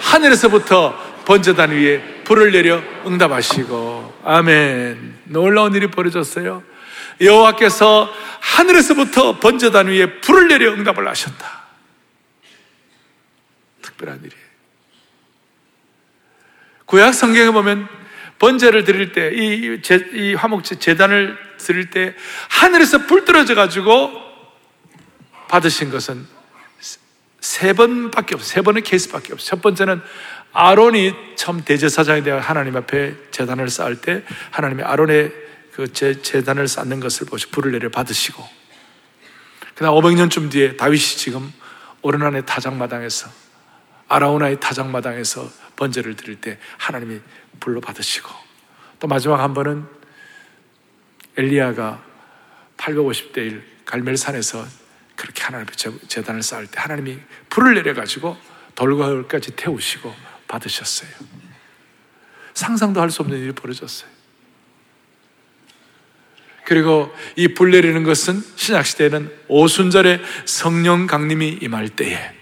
하늘에서부터 0.00 1.24
번제단 1.24 1.70
위에 1.70 2.24
불을 2.24 2.52
내려 2.52 2.82
응답하시고 3.06 4.20
아멘. 4.22 5.20
놀라운 5.24 5.74
일이 5.74 5.90
벌어졌어요. 5.90 6.75
여호와께서 7.20 8.12
하늘에서부터 8.40 9.40
번제단 9.40 9.88
위에 9.88 10.20
불을 10.20 10.48
내려 10.48 10.72
응답을 10.72 11.06
하셨다. 11.08 11.64
특별한 13.82 14.18
일이에요. 14.18 14.46
구약 16.86 17.14
성경에 17.14 17.50
보면 17.50 17.88
번제를 18.38 18.84
드릴 18.84 19.12
때, 19.12 19.30
이, 19.32 19.80
이 20.12 20.34
화목제 20.34 20.78
재단을 20.78 21.38
드릴 21.58 21.90
때 21.90 22.14
하늘에서 22.48 23.06
불 23.06 23.24
떨어져 23.24 23.54
가지고 23.54 24.12
받으신 25.48 25.90
것은 25.90 26.26
세 27.40 27.72
번밖에 27.72 28.34
없어요. 28.34 28.48
세 28.48 28.60
번의 28.60 28.82
케이스밖에 28.82 29.32
없어요. 29.32 29.46
첫 29.46 29.62
번째는 29.62 30.02
아론이 30.52 31.14
처음 31.36 31.64
대제사장에 31.64 32.22
대한 32.22 32.40
하나님 32.40 32.76
앞에 32.76 33.14
재단을 33.30 33.68
쌓을 33.68 34.00
때 34.00 34.22
하나님이 34.50 34.82
아론의 34.82 35.45
그 35.76 35.92
재, 35.92 36.22
재단을 36.22 36.68
쌓는 36.68 37.00
것을 37.00 37.26
보시 37.26 37.50
불을 37.50 37.70
내려 37.70 37.90
받으시고 37.90 38.42
그다음 39.74 39.92
500년쯤 39.92 40.50
뒤에 40.50 40.76
다윗이 40.78 41.18
지금 41.18 41.52
오르난의 42.00 42.46
타작마당에서 42.46 43.28
아라우나의 44.08 44.58
타작마당에서 44.58 45.46
번제를 45.76 46.16
드릴 46.16 46.40
때 46.40 46.58
하나님이 46.78 47.20
불로 47.60 47.82
받으시고 47.82 48.30
또 49.00 49.06
마지막 49.06 49.42
한 49.42 49.52
번은 49.52 49.86
엘리야가 51.36 52.02
850대 52.78 53.36
1 53.36 53.62
갈멜산에서 53.84 54.66
그렇게 55.14 55.42
하나님 55.42 55.66
재단을 56.08 56.42
쌓을 56.42 56.66
때 56.68 56.80
하나님이 56.80 57.18
불을 57.50 57.74
내려가지고 57.74 58.34
돌과 58.74 59.08
흙까지 59.08 59.56
태우시고 59.56 60.14
받으셨어요. 60.48 61.10
상상도 62.54 63.02
할 63.02 63.10
수 63.10 63.20
없는 63.20 63.38
일이 63.38 63.52
벌어졌어요. 63.52 64.15
그리고 66.66 67.14
이 67.36 67.48
불 67.54 67.70
내리는 67.70 68.02
것은 68.02 68.42
신약시대에는 68.56 69.30
오순절에 69.48 70.20
성령 70.44 71.06
강림이 71.06 71.60
임할 71.62 71.88
때에 71.90 72.32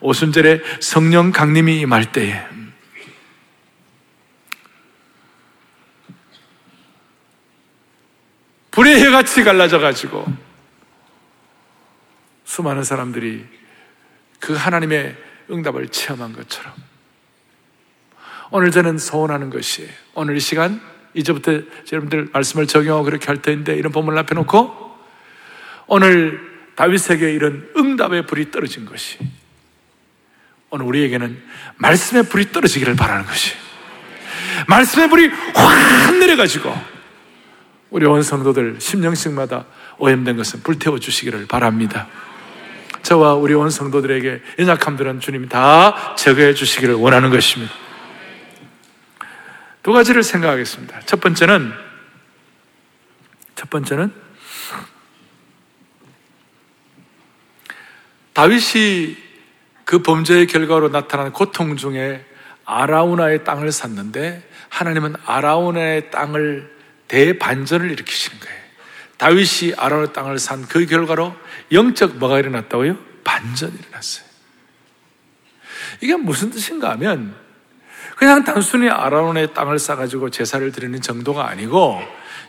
오순절에 0.00 0.62
성령 0.80 1.32
강림이 1.32 1.80
임할 1.80 2.12
때에. 2.12 2.46
불의 8.70 9.00
해같이 9.02 9.42
갈라져 9.42 9.80
가지고 9.80 10.24
수많은 12.44 12.84
사람들이 12.84 13.44
그 14.38 14.54
하나님의 14.54 15.16
응답을 15.50 15.88
체험한 15.88 16.34
것처럼 16.34 16.72
오늘 18.52 18.70
저는 18.70 18.98
소원하는 18.98 19.50
것이 19.50 19.88
오늘 20.14 20.36
이 20.36 20.40
시간 20.40 20.80
이제부터 21.18 21.52
여러분들 21.92 22.28
말씀을 22.32 22.66
적용하고 22.66 23.04
그렇게 23.04 23.26
할 23.26 23.42
텐데 23.42 23.74
이런 23.74 23.92
본문을 23.92 24.18
앞에 24.20 24.34
놓고 24.34 24.96
오늘 25.88 26.40
다윗에게 26.76 27.32
이런 27.32 27.68
응답의 27.76 28.26
불이 28.26 28.50
떨어진 28.52 28.84
것이 28.84 29.18
오늘 30.70 30.86
우리에게는 30.86 31.42
말씀의 31.76 32.28
불이 32.28 32.52
떨어지기를 32.52 32.94
바라는 32.94 33.26
것이 33.26 33.54
말씀의 34.68 35.08
불이 35.08 35.28
확 35.54 36.16
내려가지고 36.18 36.72
우리 37.90 38.06
온 38.06 38.22
성도들 38.22 38.76
심령씩마다 38.78 39.64
오염된 39.98 40.36
것은 40.36 40.62
불태워 40.62 40.98
주시기를 41.00 41.46
바랍니다. 41.46 42.06
저와 43.02 43.34
우리 43.34 43.54
온 43.54 43.70
성도들에게 43.70 44.42
연약함들은 44.58 45.20
주님이 45.20 45.48
다 45.48 46.14
제거해 46.16 46.54
주시기를 46.54 46.94
원하는 46.94 47.30
것입니다. 47.30 47.72
두 49.88 49.92
가지를 49.94 50.22
생각하겠습니다. 50.22 51.00
첫 51.06 51.18
번째는 51.18 51.72
첫 53.54 53.70
번째는 53.70 54.12
다윗이 58.34 59.16
그 59.86 60.02
범죄의 60.02 60.46
결과로 60.46 60.90
나타난 60.90 61.32
고통 61.32 61.78
중에 61.78 62.22
아라우나의 62.66 63.44
땅을 63.44 63.72
샀는데 63.72 64.46
하나님은 64.68 65.14
아라우나의 65.24 66.10
땅을 66.10 66.70
대반전을 67.08 67.90
일으키시는 67.90 68.40
거예요. 68.40 68.60
다윗이 69.16 69.72
아라우나의 69.78 70.12
땅을 70.12 70.38
산 70.38 70.68
그 70.68 70.84
결과로 70.84 71.34
영적 71.72 72.18
뭐가 72.18 72.38
일어났다고요? 72.38 72.98
반전이 73.24 73.72
일어났어요. 73.74 74.26
이게 76.02 76.14
무슨 76.16 76.50
뜻인가 76.50 76.90
하면 76.90 77.47
그냥 78.18 78.42
단순히 78.42 78.88
아라온의 78.90 79.54
땅을 79.54 79.78
싸가지고 79.78 80.30
제사를 80.30 80.72
드리는 80.72 81.00
정도가 81.00 81.48
아니고 81.48 82.02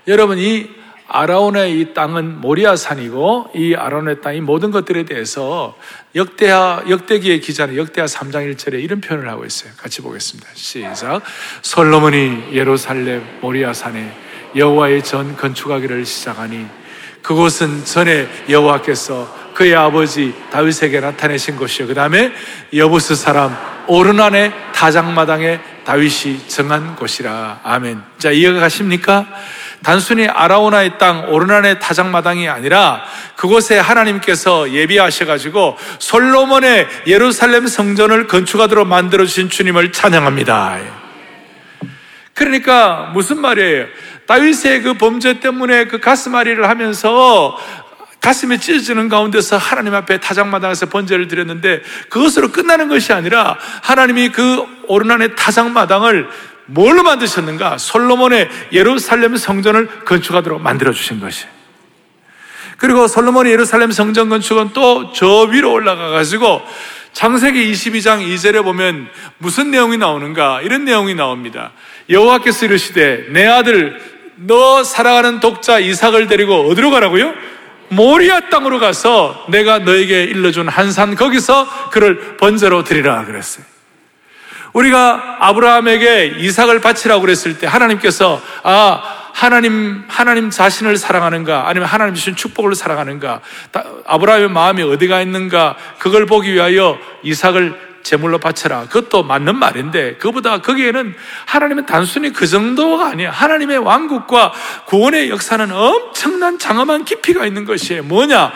여러분 0.08 0.40
이 0.40 0.68
아라온의 1.08 1.80
이 1.80 1.94
땅은 1.94 2.42
모리아산이고 2.42 3.52
이 3.54 3.76
아라온의 3.76 4.22
땅이 4.22 4.42
모든 4.42 4.72
것들에 4.72 5.06
대해서 5.06 5.78
역대하 6.16 6.84
역대기의 6.90 7.42
기자는 7.42 7.78
역대하 7.78 8.08
3장 8.08 8.52
1절에 8.52 8.84
이런 8.84 9.00
표현을 9.00 9.30
하고 9.30 9.46
있어요. 9.46 9.72
같이 9.78 10.02
보겠습니다. 10.02 10.50
시작. 10.56 11.22
솔로몬이 11.62 12.52
예루살렘 12.52 13.24
모리아산에 13.42 14.12
여호와의 14.56 15.04
전 15.04 15.36
건축하기를 15.38 16.04
시작하니 16.04 16.66
그곳은 17.22 17.86
전에 17.86 18.28
여호와께서 18.50 19.52
그의 19.54 19.76
아버지 19.76 20.34
다윗에게 20.52 21.00
나타내신 21.00 21.58
곳이요. 21.58 21.88
그 21.88 21.94
다음에 21.94 22.32
여부스 22.74 23.16
사람 23.16 23.56
오르난의 23.88 24.54
타작마당에 24.80 25.60
다윗이 25.84 26.48
정한 26.48 26.96
곳이라. 26.96 27.60
아멘. 27.66 28.02
자, 28.18 28.32
이해가 28.32 28.62
가십니까? 28.62 29.28
단순히 29.84 30.26
아라오나의 30.26 30.98
땅, 30.98 31.30
오르난의 31.30 31.82
타작마당이 31.82 32.48
아니라 32.48 33.04
그곳에 33.36 33.78
하나님께서 33.78 34.72
예비하셔가지고 34.72 35.78
솔로몬의 36.00 36.88
예루살렘 37.08 37.68
성전을 37.68 38.28
건축하도록 38.28 38.88
만들어주신 38.88 39.50
주님을 39.50 39.92
찬양합니다. 39.92 40.80
그러니까 42.34 43.12
무슨 43.14 43.42
말이에요? 43.42 43.86
다윗의 44.28 44.84
그 44.84 44.94
범죄 44.94 45.42
때문에 45.42 45.86
그 45.86 46.00
가슴앓이를 46.00 46.70
하면서 46.70 47.58
가슴이 48.22 48.60
찢어지는 48.60 49.08
가운데서 49.10 49.58
하나님 49.58 49.96
앞에 49.96 50.20
타작마당에서 50.20 50.88
번제를 50.88 51.28
드렸는데 51.28 51.82
그것으로 52.10 52.52
끝나는 52.52 52.90
것이 52.90 53.14
아니라 53.14 53.58
하나님이 53.84 54.30
그 54.30 54.66
오르난의 54.88 55.36
타작마당을 55.36 56.30
뭘로 56.66 57.04
만드셨는가? 57.04 57.78
솔로몬의 57.78 58.50
예루살렘 58.74 59.36
성전을 59.38 59.88
건축하도록 60.06 60.62
만들어 60.62 60.92
주신 60.92 61.20
것이. 61.20 61.46
그리고 62.78 63.08
솔로몬의 63.08 63.52
예루살렘 63.52 63.92
성전 63.92 64.30
건축은 64.30 64.74
또 64.74 65.12
저 65.14 65.42
위로 65.44 65.74
올라가 65.74 66.10
가지고 66.10 66.62
창세기 67.14 67.72
22장 67.72 68.22
2절에 68.26 68.64
보면 68.64 69.08
무슨 69.40 69.72
내용이 69.72 69.98
나오는가? 69.98 70.62
이런 70.62 70.86
내용이 70.86 71.16
나옵니다. 71.16 71.72
여호와께서 72.10 72.66
이르시되 72.68 73.28
내 73.32 73.46
아들 73.48 74.00
너 74.36 74.84
사랑하는 74.84 75.40
독자 75.40 75.80
이삭을 75.80 76.28
데리고 76.28 76.70
어디로 76.70 76.92
가라고요? 76.92 77.34
모리아 77.90 78.50
땅으로 78.50 78.80
가서 78.80 79.46
내가 79.50 79.80
너에게 79.80 80.24
일러준 80.24 80.68
한 80.68 80.92
산 80.92 81.16
거기서 81.16 81.90
그를 81.92 82.38
번제로 82.38 82.84
드리라 82.84 83.26
그랬어요. 83.26 83.66
우리가 84.74 85.38
아브라함에게 85.40 86.36
이삭을 86.40 86.82
바치라고 86.82 87.22
그랬을 87.22 87.58
때 87.58 87.66
하나님께서 87.68 88.42
아 88.64 89.02
하나님 89.34 90.04
하나님 90.08 90.50
자신을 90.50 90.98
사랑하는가 90.98 91.68
아니면 91.68 91.88
하나님 91.88 92.14
주신 92.14 92.36
축복을 92.36 92.76
사랑하는가 92.76 93.42
아브라함의 94.06 94.50
마음이 94.50 94.84
어디가 94.84 95.22
있는가 95.22 95.76
그걸 95.98 96.26
보기 96.26 96.54
위하여 96.54 96.98
이삭을 97.24 97.89
제물로 98.10 98.40
바쳐라. 98.40 98.88
그것도 98.88 99.22
맞는 99.22 99.56
말인데 99.56 100.16
그보다 100.16 100.64
거기에는 100.64 101.14
하나님은 101.46 101.86
단순히 101.86 102.34
그 102.34 102.48
정도가 102.48 103.10
아니야. 103.10 103.30
하나님의 103.30 103.78
왕국과 103.78 104.52
구원의 104.88 105.30
역사는 105.30 105.72
엄청난 105.72 106.58
장엄한 106.58 107.06
깊이가 107.06 107.46
있는 107.46 107.66
것이에요. 107.66 108.02
뭐냐? 108.02 108.52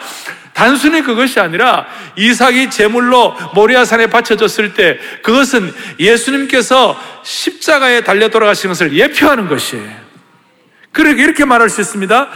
단순히 0.53 1.03
그것이 1.03 1.39
아니라 1.39 1.86
이삭이 2.15 2.72
제물로 2.72 3.36
모리아산에 3.53 4.07
바쳐졌을 4.07 4.74
때 4.74 4.98
그것은 5.22 5.72
예수님께서 6.00 7.00
십자가에 7.22 8.01
달려 8.01 8.29
돌아가신 8.29 8.69
것을 8.69 8.93
예표하는 8.93 9.50
것이에요. 9.50 9.88
그렇게 10.91 11.22
이렇게 11.22 11.45
말할 11.45 11.69
수 11.69 11.79
있습니다. 11.81 12.29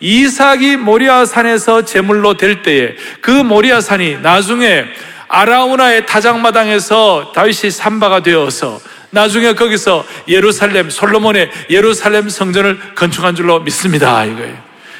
이삭이 0.00 0.78
모리아산에서 0.78 1.84
제물로 1.84 2.38
될 2.38 2.62
때에 2.62 2.96
그 3.20 3.30
모리아산이 3.30 4.20
나중에 4.22 4.86
아라우나의 5.32 6.04
타작마당에서 6.04 7.32
다윗이 7.34 7.70
삼바가 7.70 8.22
되어서 8.22 8.78
나중에 9.08 9.54
거기서 9.54 10.04
예루살렘 10.28 10.90
솔로몬의 10.90 11.50
예루살렘 11.70 12.28
성전을 12.28 12.94
건축한 12.94 13.34
줄로 13.34 13.60
믿습니다 13.60 14.26
이거예요. 14.26 14.58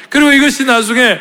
그리고 0.09 0.31
이것이 0.31 0.65
나중에 0.65 1.19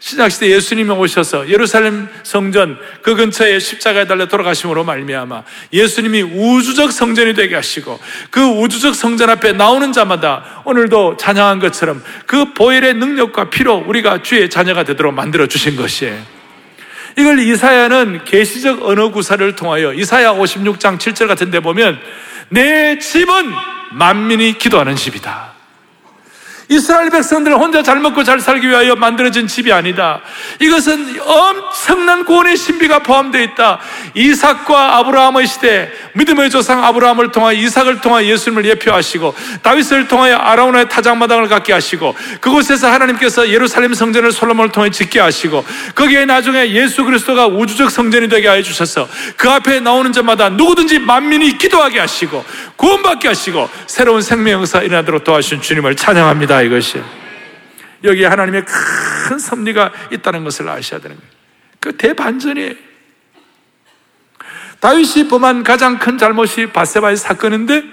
신약시대 0.00 0.50
예수님이 0.50 0.90
오셔서 0.90 1.48
예루살렘 1.48 2.08
성전 2.24 2.76
그 3.02 3.14
근처에 3.14 3.60
십자가에 3.60 4.08
달려 4.08 4.26
돌아가심으로 4.26 4.82
말미암아 4.82 5.44
예수님이 5.72 6.22
우주적 6.22 6.90
성전이 6.90 7.34
되게 7.34 7.54
하시고 7.54 8.00
그 8.30 8.42
우주적 8.42 8.96
성전 8.96 9.30
앞에 9.30 9.52
나오는 9.52 9.92
자마다 9.92 10.62
오늘도 10.64 11.18
찬양한 11.18 11.60
것처럼 11.60 12.02
그 12.26 12.52
보혈의 12.54 12.94
능력과 12.94 13.50
피로 13.50 13.76
우리가 13.76 14.22
주의 14.22 14.50
자녀가 14.50 14.82
되도록 14.82 15.14
만들어 15.14 15.46
주신 15.46 15.76
것이에요. 15.76 16.39
이걸 17.18 17.38
이사야는 17.38 18.24
계시적 18.24 18.82
언어 18.84 19.10
구사를 19.10 19.54
통하여 19.56 19.92
이사야 19.92 20.32
56장 20.34 20.98
7절 20.98 21.26
같은 21.26 21.50
데 21.50 21.60
보면 21.60 21.98
내 22.48 22.98
집은 22.98 23.52
만민이 23.92 24.58
기도하는 24.58 24.96
집이다. 24.96 25.59
이스라엘 26.70 27.10
백성들은 27.10 27.56
혼자 27.56 27.82
잘 27.82 27.98
먹고 27.98 28.22
잘 28.22 28.38
살기 28.38 28.68
위하여 28.68 28.94
만들어진 28.94 29.48
집이 29.48 29.72
아니다. 29.72 30.20
이것은 30.60 31.20
엄청난 31.20 32.24
구원의 32.24 32.56
신비가 32.56 33.00
포함되어 33.00 33.42
있다. 33.42 33.80
이삭과 34.14 34.98
아브라함의 34.98 35.48
시대, 35.48 35.90
믿음의 36.12 36.48
조상 36.48 36.84
아브라함을 36.84 37.32
통하여 37.32 37.54
이삭을 37.58 38.00
통하여 38.00 38.24
예수님을 38.26 38.64
예표하시고 38.66 39.34
다윗을 39.62 40.06
통하여 40.06 40.36
아라우나의 40.36 40.88
타작마당을 40.88 41.48
갖게 41.48 41.72
하시고 41.72 42.14
그곳에서 42.40 42.88
하나님께서 42.88 43.48
예루살렘 43.48 43.92
성전을 43.92 44.30
솔로몬을 44.30 44.70
통해 44.70 44.90
짓게 44.90 45.18
하시고 45.18 45.64
거기에 45.96 46.24
나중에 46.24 46.70
예수 46.70 47.04
그리스도가 47.04 47.48
우주적 47.48 47.90
성전이 47.90 48.28
되게 48.28 48.46
하여 48.46 48.62
주셔서 48.62 49.08
그 49.36 49.50
앞에 49.50 49.80
나오는 49.80 50.12
자마다 50.12 50.50
누구든지 50.50 51.00
만민이 51.00 51.58
기도하게 51.58 51.98
하시고 51.98 52.44
구원받게 52.76 53.26
하시고 53.26 53.68
새로운 53.88 54.22
생명 54.22 54.60
역사 54.60 54.82
일어나도록 54.82 55.24
도와주신 55.24 55.62
주님을 55.62 55.96
찬양합니다. 55.96 56.59
이것이. 56.62 57.02
여기에 58.02 58.26
하나님의 58.26 58.64
큰 58.64 59.38
섭리가 59.38 59.92
있다는 60.12 60.44
것을 60.44 60.68
아셔야 60.68 61.00
되는 61.00 61.16
거예요. 61.16 61.30
그 61.80 61.96
대반전이에요. 61.96 62.74
다윗이 64.80 65.28
범한 65.28 65.62
가장 65.62 65.98
큰 65.98 66.16
잘못이 66.16 66.72
바세바의 66.72 67.16
사건인데 67.16 67.84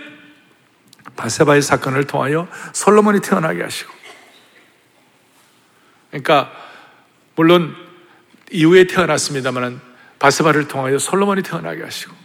바세바의 1.17 1.61
사건을 1.61 2.05
통하여 2.05 2.47
솔로몬이 2.73 3.19
태어나게 3.19 3.61
하시고 3.61 3.91
그러니까 6.09 6.51
물론 7.35 7.75
이후에 8.51 8.87
태어났습니다만 8.87 9.81
바세바를 10.19 10.69
통하여 10.69 10.97
솔로몬이 10.97 11.43
태어나게 11.43 11.83
하시고 11.83 12.15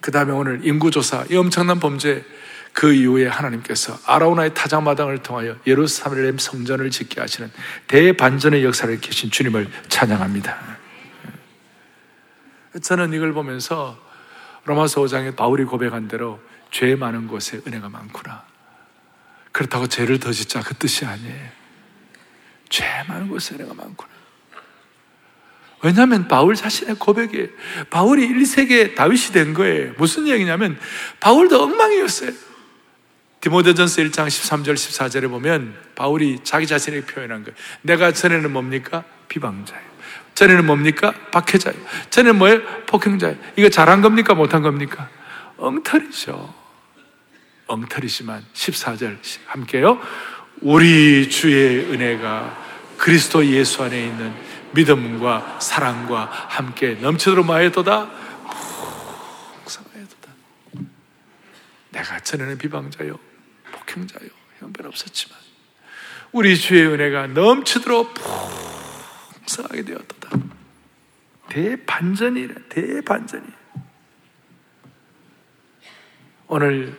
그 0.00 0.10
다음에 0.10 0.32
오늘 0.32 0.60
인구조사 0.66 1.24
이 1.30 1.36
엄청난 1.36 1.80
범죄 1.80 2.24
그 2.74 2.92
이후에 2.92 3.28
하나님께서 3.28 3.96
아라우나의 4.04 4.52
타작마당을 4.52 5.22
통하여 5.22 5.56
예루살렘 5.66 6.36
성전을 6.36 6.90
짓게 6.90 7.20
하시는 7.20 7.50
대반전의 7.86 8.64
역사를 8.64 9.00
계신 9.00 9.30
주님을 9.30 9.70
찬양합니다. 9.88 10.58
저는 12.82 13.12
이걸 13.12 13.32
보면서 13.32 13.96
로마서 14.64 15.02
5장에 15.02 15.36
바울이 15.36 15.64
고백한 15.64 16.08
대로 16.08 16.40
죄 16.72 16.96
많은 16.96 17.28
곳에 17.28 17.60
은혜가 17.64 17.88
많구나. 17.88 18.44
그렇다고 19.52 19.86
죄를 19.86 20.18
더 20.18 20.32
짓자 20.32 20.60
그 20.60 20.74
뜻이 20.74 21.04
아니에요. 21.06 21.48
죄 22.68 22.84
많은 23.06 23.28
곳에 23.28 23.54
은혜가 23.54 23.72
많구나. 23.72 24.10
왜냐하면 25.84 26.26
바울 26.26 26.56
자신의 26.56 26.96
고백이 26.96 27.50
바울이 27.90 28.26
1세기에 28.26 28.96
다윗이 28.96 29.32
된 29.32 29.54
거예요. 29.54 29.92
무슨 29.96 30.26
얘기냐면 30.26 30.76
바울도 31.20 31.62
엉망이었어요. 31.62 32.32
디모데전서 33.44 34.00
1장 34.00 34.26
13절 34.26 34.72
14절에 34.72 35.28
보면 35.28 35.76
바울이 35.94 36.38
자기 36.44 36.66
자신에게 36.66 37.04
표현한 37.04 37.44
거예요. 37.44 37.54
내가 37.82 38.10
전에는 38.10 38.50
뭡니까? 38.50 39.04
비방자예요. 39.28 39.84
전에는 40.34 40.64
뭡니까? 40.64 41.12
박해자예요. 41.30 41.78
전에는 42.08 42.38
뭐예요? 42.38 42.62
폭행자예요. 42.86 43.36
이거 43.56 43.68
잘한 43.68 44.00
겁니까? 44.00 44.32
못한 44.32 44.62
겁니까? 44.62 45.10
엉터리죠. 45.58 46.54
엉터리지만 47.66 48.42
14절 48.54 49.18
함께요. 49.44 50.00
우리 50.62 51.28
주의 51.28 51.80
은혜가 51.92 52.96
그리스도 52.96 53.44
예수 53.44 53.82
안에 53.82 54.06
있는 54.06 54.32
믿음과 54.72 55.58
사랑과 55.60 56.30
함께 56.48 56.94
넘치도록 56.94 57.44
마에도다. 57.44 58.08
내가 61.90 62.20
전에는 62.20 62.56
비방자요. 62.56 63.33
폭행자요. 63.94 64.28
형편없었지만 64.58 65.38
우리 66.32 66.56
주의 66.56 66.84
은혜가 66.86 67.28
넘치도록 67.28 68.14
풍성하게 68.14 69.84
되었다. 69.84 70.30
대반전이래, 71.48 72.54
대반전이. 72.68 73.46
오늘 76.48 76.98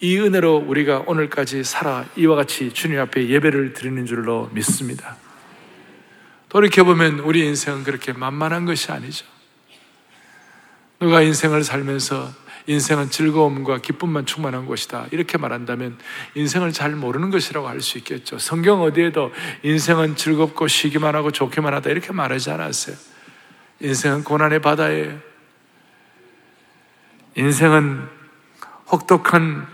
이 0.00 0.18
은혜로 0.18 0.64
우리가 0.66 1.04
오늘까지 1.06 1.64
살아 1.64 2.04
이와 2.16 2.36
같이 2.36 2.72
주님 2.72 2.98
앞에 3.00 3.28
예배를 3.28 3.72
드리는 3.72 4.06
줄로 4.06 4.48
믿습니다. 4.52 5.16
돌이켜보면 6.48 7.20
우리 7.20 7.44
인생은 7.46 7.82
그렇게 7.82 8.12
만만한 8.12 8.64
것이 8.64 8.92
아니죠. 8.92 9.26
누가 11.00 11.22
인생을 11.22 11.64
살면서 11.64 12.32
인생은 12.66 13.10
즐거움과 13.10 13.78
기쁨만 13.78 14.26
충만한 14.26 14.66
것이다. 14.66 15.06
이렇게 15.10 15.38
말한다면 15.38 15.98
인생을 16.34 16.72
잘 16.72 16.92
모르는 16.92 17.30
것이라고 17.30 17.68
할 17.68 17.80
수 17.80 17.98
있겠죠. 17.98 18.38
성경 18.38 18.82
어디에도 18.82 19.32
인생은 19.64 20.16
즐겁고 20.16 20.68
쉬기만 20.68 21.16
하고 21.16 21.32
좋기만 21.32 21.74
하다. 21.74 21.90
이렇게 21.90 22.12
말하지 22.12 22.50
않았어요. 22.50 22.96
인생은 23.80 24.22
고난의 24.24 24.60
바다예요. 24.60 25.18
인생은 27.34 28.06
혹독한 28.92 29.66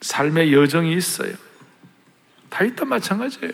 삶의 0.00 0.52
여정이 0.52 0.92
있어요. 0.94 1.34
다윗도 2.50 2.86
마찬가지예요. 2.86 3.52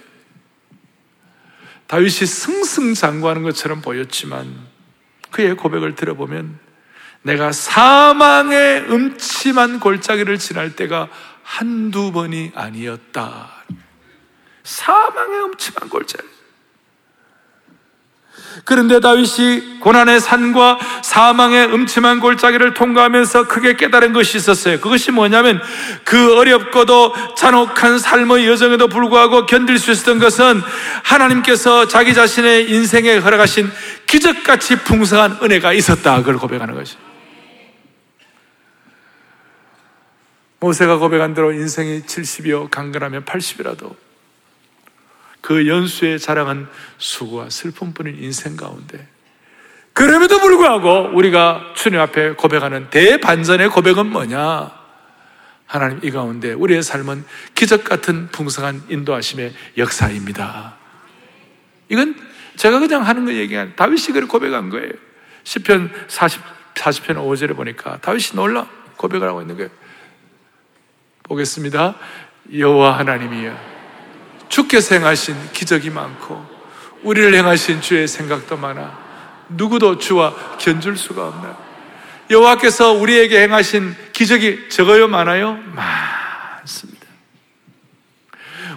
다윗이 1.87 2.11
승승장구하는 2.11 3.43
것처럼 3.43 3.83
보였지만 3.83 4.55
그의 5.31 5.57
고백을 5.57 5.95
들어보면 5.95 6.64
내가 7.25 7.53
사망의 7.53 8.85
음침한 8.91 9.81
골짜기를 9.81 10.39
지날 10.39 10.77
때가 10.77 11.09
한두 11.43 12.13
번이 12.13 12.53
아니었다. 12.55 13.51
사망의 14.63 15.45
음침한 15.45 15.89
골짜기. 15.89 16.35
그런데 18.65 19.01
다윗이 19.01 19.81
고난의 19.81 20.21
산과 20.21 20.79
사망의 21.03 21.73
음침한 21.73 22.21
골짜기를 22.21 22.75
통과하면서 22.75 23.49
크게 23.49 23.77
깨달은 23.77 24.13
것이 24.13 24.37
있었어요. 24.37 24.79
그것이 24.81 25.11
뭐냐면 25.11 25.61
그 26.05 26.37
어렵고도 26.39 27.15
잔혹한 27.37 27.99
삶의 27.99 28.47
여정에도 28.47 28.87
불구하고 28.89 29.47
견딜 29.47 29.79
수 29.79 29.91
있었던 29.91 30.19
것은 30.19 30.63
하나님께서 31.03 31.89
자기 31.89 32.13
자신의 32.13 32.71
인생에 32.71 33.17
허락하신 33.17 33.71
기적같이 34.07 34.77
풍성한 34.77 35.39
은혜가 35.43 35.73
있었다. 35.73 36.19
그걸 36.19 36.37
고백하는 36.37 36.75
것이. 36.75 37.04
모세가 40.65 40.97
고백한 40.97 41.35
대로 41.35 41.53
인생이 41.53 42.03
70이요, 42.03 42.71
강건하면 42.71 43.27
80이라도 43.27 43.95
그 45.43 45.69
연수에 45.69 46.17
자랑한 46.17 46.69
수고와 46.97 47.51
슬픔뿐인 47.51 48.17
인생 48.23 48.57
가운데 48.57 49.07
그럼에도 49.93 50.41
불구하고 50.41 51.11
우리가 51.15 51.75
주님 51.77 52.01
앞에 52.01 52.31
고백하는 52.31 52.89
대반전의 52.89 53.69
고백은 53.69 54.07
뭐냐? 54.07 54.73
하나님 55.67 56.01
이 56.03 56.11
가운데 56.11 56.55
우리의 56.55 56.83
삶은 56.83 57.27
기적 57.55 57.85
같은 57.85 58.29
풍성한 58.29 58.85
인도하심의 58.89 59.53
역사입니다. 59.77 60.77
이건 61.91 62.17
제가 62.57 62.79
그냥 62.79 63.07
하는 63.07 63.27
거 63.27 63.35
얘기한 63.35 63.75
다윗이 63.77 64.15
그를 64.15 64.29
고백한 64.29 64.71
거예요. 64.71 64.93
10편 65.45 65.91
40, 66.09 66.41
40편 66.75 67.17
5절에 67.17 67.55
보니까 67.55 67.99
다윗이 68.01 68.31
놀라 68.35 68.67
고백을 68.97 69.29
하고 69.29 69.43
있는 69.43 69.57
거예요. 69.57 69.84
보겠습니다. 71.25 71.95
여호와 72.53 72.99
하나님이여 72.99 73.57
주께서 74.49 74.95
행하신 74.95 75.35
기적이 75.53 75.91
많고 75.91 76.45
우리를 77.03 77.35
행하신 77.35 77.81
주의 77.81 78.07
생각도 78.07 78.57
많아 78.57 78.99
누구도 79.49 79.99
주와 79.99 80.35
견줄 80.59 80.97
수가 80.97 81.29
없나요? 81.29 81.57
여호와께서 82.31 82.93
우리에게 82.93 83.43
행하신 83.43 83.95
기적이 84.13 84.69
적어요 84.69 85.09
많아요? 85.09 85.55
많습니다. 85.75 86.24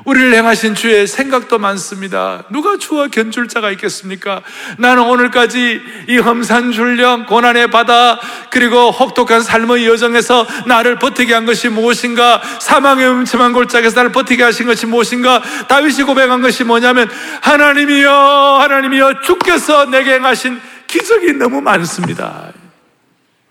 우리를 0.08 0.34
행하신 0.36 0.74
주의 0.74 1.06
생각도 1.06 1.60
많습니다. 1.60 2.46
누가 2.50 2.78
주와 2.78 3.10
견줄 3.10 3.50
자가 3.50 3.72
있겠습니까? 3.72 4.42
나는 4.78 5.04
오늘까지 5.04 5.82
이 6.08 6.18
험산 6.18 6.72
줄령 6.72 7.26
고난의 7.26 7.70
바다 7.72 8.18
그리고 8.50 8.90
혹독한 8.90 9.42
삶의 9.42 9.86
여정에서 9.86 10.48
나를 10.66 10.98
버티게 10.98 11.34
한 11.34 11.46
것이 11.46 11.68
무엇인가? 11.68 12.42
사망의 12.62 13.06
음침한 13.06 13.52
골짜기에서 13.52 13.98
나를 13.98 14.14
버티게 14.14 14.44
하신 14.44 14.68
것이 14.68 14.86
무엇인가? 14.86 15.42
다윗이 15.68 16.04
고백한 16.04 16.42
것이 16.42 16.64
뭐냐면 16.64 17.10
하나님이여 17.42 18.60
하나님이여 18.62 19.20
주께서 19.24 19.88
내게 19.88 20.14
행하신 20.14 20.58
기적이 20.88 21.34
너무 21.34 21.60
많습니다. 21.60 22.54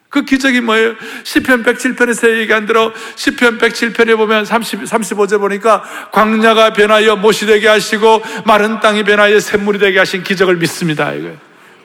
그 0.09 0.25
기적이 0.25 0.61
뭐예요? 0.61 0.95
10편 1.25 1.65
107편에서 1.65 2.39
얘기한 2.41 2.67
대로 2.67 2.93
10편 3.17 3.61
107편에 3.61 4.17
보면 4.17 4.45
30, 4.45 4.85
35절 4.85 5.41
보니까 5.41 5.83
광야가 6.13 6.73
변하여 6.73 7.17
못이 7.17 7.47
되게 7.47 7.69
하시고 7.69 8.23
마른 8.45 8.81
땅이 8.81 9.05
변하여 9.05 9.41
샘물이 9.41 9.79
되게 9.79 9.99
하신 9.99 10.23
기적을 10.23 10.57
믿습니다. 10.57 11.13
이거 11.13 11.31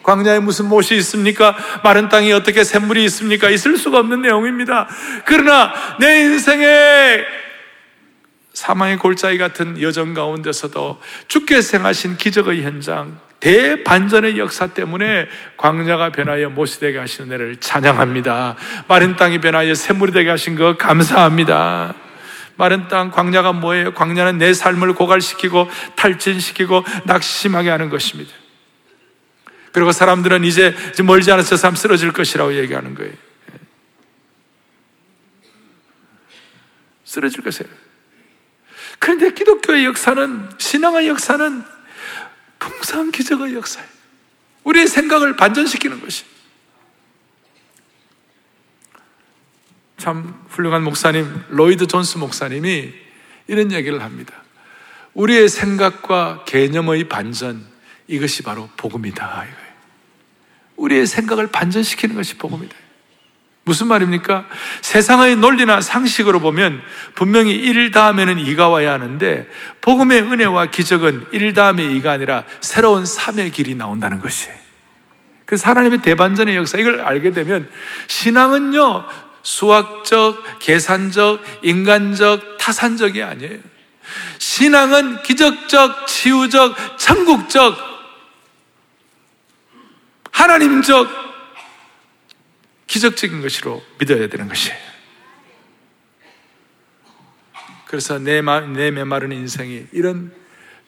광야에 0.04 0.40
무슨 0.40 0.66
못이 0.66 0.96
있습니까? 0.98 1.56
마른 1.84 2.10
땅이 2.10 2.32
어떻게 2.34 2.64
샘물이 2.64 3.04
있습니까? 3.06 3.50
있을 3.50 3.78
수가 3.78 4.00
없는 4.00 4.22
내용입니다. 4.22 4.88
그러나 5.26 5.74
내 6.00 6.22
인생에 6.22 7.26
사망의 8.54 8.98
골짜기 8.98 9.38
같은 9.38 9.82
여정 9.82 10.14
가운데서도 10.14 11.00
주께 11.28 11.62
생하신 11.62 12.18
기적의 12.18 12.64
현장, 12.64 13.20
대반전의 13.40 14.38
역사 14.38 14.68
때문에 14.68 15.28
광야가 15.58 16.12
변하여 16.12 16.50
못이 16.50 16.80
되게 16.80 17.00
하시는 17.00 17.32
애를 17.32 17.58
찬양합니다. 17.58 18.56
마른 18.88 19.16
땅이 19.16 19.42
변하여 19.42 19.74
샘물이 19.74 20.12
되게 20.12 20.30
하신 20.30 20.56
거 20.56 20.78
감사합니다. 20.78 21.96
마른 22.58 22.88
땅, 22.88 23.10
광야가 23.10 23.54
뭐예요? 23.54 23.94
광야는 23.94 24.38
내 24.38 24.54
삶을 24.54 24.94
고갈시키고 24.94 25.68
탈진시키고 25.96 26.84
낙심하게 27.06 27.70
하는 27.70 27.90
것입니다. 27.90 28.32
그리고 29.72 29.92
사람들은 29.92 30.44
이제 30.44 30.76
멀지 31.04 31.32
않아서 31.32 31.56
삶 31.56 31.76
쓰러질 31.76 32.12
것이라고 32.12 32.56
얘기하는 32.58 32.94
거예요. 32.94 33.14
쓰러질 37.06 37.44
것이에요. 37.44 37.81
그런데 39.02 39.34
기독교의 39.34 39.86
역사는, 39.86 40.52
신앙의 40.60 41.08
역사는 41.08 41.64
풍성한 42.60 43.12
기적의 43.12 43.56
역사예요. 43.56 43.90
우리의 44.64 44.88
생각을 44.88 45.36
반전시키는 45.36 46.02
것이. 46.02 46.24
참 49.98 50.46
훌륭한 50.50 50.84
목사님, 50.84 51.46
로이드 51.50 51.88
존스 51.88 52.20
목사님이 52.20 52.94
이런 53.48 53.72
얘기를 53.72 54.04
합니다. 54.04 54.36
우리의 55.16 55.50
생각과 55.50 56.44
개념의 56.46 57.10
반전, 57.10 57.66
이것이 58.08 58.44
바로 58.44 58.70
복음이다. 58.78 59.48
우리의 60.76 61.08
생각을 61.08 61.48
반전시키는 61.48 62.16
것이 62.16 62.38
복음이다. 62.38 62.76
무슨 63.64 63.88
말입니까? 63.88 64.46
세상의 64.82 65.36
논리나 65.36 65.82
상식으로 65.82 66.40
보면 66.40 66.82
분명히 67.14 67.54
1 67.54 67.92
다음에는 67.92 68.38
2가 68.38 68.72
와야 68.72 68.94
하는데 68.94 69.48
복음의 69.82 70.22
은혜와 70.24 70.68
기적은 70.68 71.28
1 71.32 71.54
다음에 71.54 71.84
2가 71.84 72.08
아니라 72.08 72.44
새로운 72.60 73.04
3의 73.04 73.54
길이 73.54 73.76
나온다는 73.76 74.20
것이에요. 74.20 74.56
그래서 75.46 75.70
하나님의 75.70 76.02
대반전의 76.02 76.56
역사 76.56 76.78
이걸 76.78 77.02
알게 77.02 77.32
되면 77.32 77.70
신앙은요 78.08 79.06
수학적, 79.44 80.60
계산적, 80.60 81.44
인간적, 81.64 82.58
타산적이 82.58 83.24
아니에요. 83.24 83.60
신앙은 84.38 85.24
기적적, 85.24 86.08
치유적, 86.08 86.98
천국적, 86.98 87.76
하나님적 90.32 91.31
기적적인 92.92 93.42
것으로 93.42 93.82
믿어야 94.00 94.28
되는 94.28 94.50
것이에요. 94.50 94.78
그래서 97.86 98.20
내, 98.20 98.42
내 98.42 98.92
메마른 98.92 99.32
인생이 99.32 99.88
이런 99.94 100.34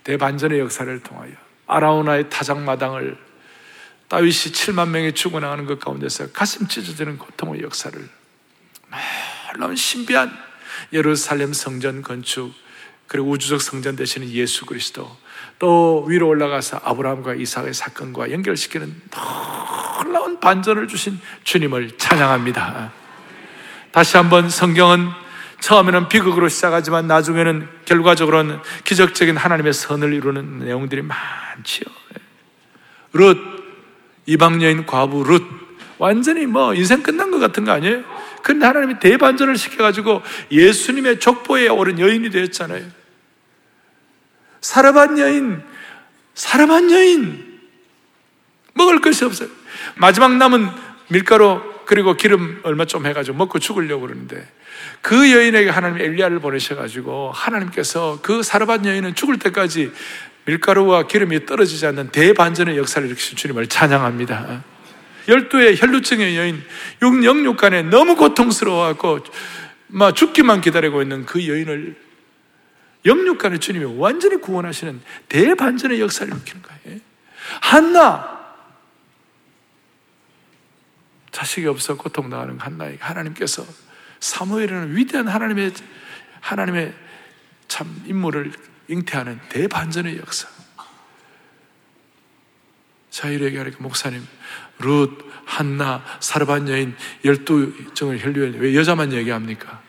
대반전의 0.03 0.59
역사를 0.59 0.99
통하여 1.01 1.31
아라우나의 1.65 2.29
타작마당을 2.29 3.17
다윗이 4.09 4.31
7만 4.31 4.89
명이 4.89 5.13
죽어나가는 5.13 5.65
것 5.65 5.79
가운데서 5.79 6.33
가슴 6.33 6.67
찢어지는 6.67 7.17
고통의 7.17 7.61
역사를 7.61 7.97
놀라운 9.53 9.77
신비한 9.77 10.29
예루살렘 10.91 11.53
성전 11.53 12.01
건축 12.01 12.53
그리고 13.07 13.29
우주적 13.29 13.61
성전 13.61 13.95
되시는 13.95 14.29
예수 14.31 14.65
그리스도 14.65 15.09
또 15.63 16.03
위로 16.09 16.27
올라가서 16.27 16.81
아브라함과 16.83 17.35
이삭의 17.35 17.73
사건과 17.73 18.33
연결시키는 18.33 18.93
놀라운 20.03 20.37
반전을 20.41 20.89
주신 20.89 21.17
주님을 21.45 21.97
찬양합니다. 21.97 22.91
다시 23.93 24.17
한번 24.17 24.49
성경은 24.49 25.07
처음에는 25.61 26.09
비극으로 26.09 26.49
시작하지만 26.49 27.07
나중에는 27.07 27.65
결과적으로는 27.85 28.59
기적적인 28.83 29.37
하나님의 29.37 29.71
선을 29.71 30.11
이루는 30.11 30.65
내용들이 30.65 31.01
많지요. 31.01 31.85
룻, 33.13 33.37
이방 34.25 34.61
여인 34.63 34.85
과부 34.85 35.23
룻, 35.23 35.43
완전히 35.97 36.45
뭐 36.45 36.73
인생 36.73 37.01
끝난 37.01 37.31
것 37.31 37.39
같은 37.39 37.63
거 37.63 37.71
아니에요? 37.71 38.03
근데 38.41 38.65
하나님이 38.65 38.99
대반전을 38.99 39.55
시켜가지고 39.55 40.23
예수님의 40.51 41.21
족보에 41.21 41.69
오른 41.69 41.99
여인이 41.99 42.31
되었잖아요. 42.31 43.02
사람한 44.63 45.19
여인, 45.19 45.61
사람한 46.35 46.89
여인, 46.89 47.59
먹을 48.73 49.01
것이 49.01 49.25
없어요. 49.25 49.49
마지막 49.95 50.37
남은 50.37 50.69
밀가루 51.09 51.61
그리고 51.85 52.15
기름 52.15 52.61
얼마 52.63 52.85
좀 52.85 53.05
해가지고 53.05 53.37
먹고 53.37 53.59
죽으려고 53.59 54.03
그러는데 54.03 54.47
그 55.01 55.31
여인에게 55.31 55.69
하나님 55.69 56.01
엘리야를 56.01 56.39
보내셔가지고 56.39 57.31
하나님께서 57.33 58.19
그 58.21 58.41
사르반 58.41 58.85
여인은 58.85 59.15
죽을 59.15 59.37
때까지 59.37 59.91
밀가루와 60.45 61.07
기름이 61.07 61.45
떨어지지 61.45 61.85
않는 61.87 62.09
대반전의 62.11 62.77
역사를 62.77 63.05
일으키신 63.05 63.35
주님을 63.35 63.67
찬양합니다. 63.67 64.63
열두의 65.27 65.77
혈루증의 65.77 66.37
여인, 66.37 66.63
영육간에 67.01 67.83
너무 67.83 68.15
고통스러워하고 68.15 69.19
막 69.87 70.15
죽기만 70.15 70.61
기다리고 70.61 71.01
있는 71.01 71.25
그 71.25 71.45
여인을 71.47 72.02
영육간의 73.05 73.59
주님이 73.59 73.85
완전히 73.97 74.37
구원하시는 74.37 75.01
대반전의 75.29 75.99
역사를 75.99 76.31
일으키는 76.31 76.61
거예요. 76.61 76.99
한나 77.61 78.33
자식이 81.31 81.67
없어 81.67 81.97
고통당하는 81.97 82.59
한나에게 82.59 82.99
하나님께서 83.01 83.65
사무엘이라는 84.19 84.95
위대한 84.95 85.27
하나님의 85.27 85.73
하나님의 86.39 86.93
참 87.67 88.03
인물을 88.05 88.53
잉태하는 88.87 89.39
대반전의 89.49 90.17
역사. 90.17 90.47
자유에게 93.09 93.57
하니까 93.59 93.77
목사님, 93.79 94.25
룻, 94.79 95.11
한나, 95.45 96.03
사르반 96.19 96.67
여인, 96.67 96.95
열두 97.23 97.93
정을 97.93 98.19
혈류해 98.19 98.57
왜 98.57 98.75
여자만 98.75 99.13
얘기합니까? 99.13 99.82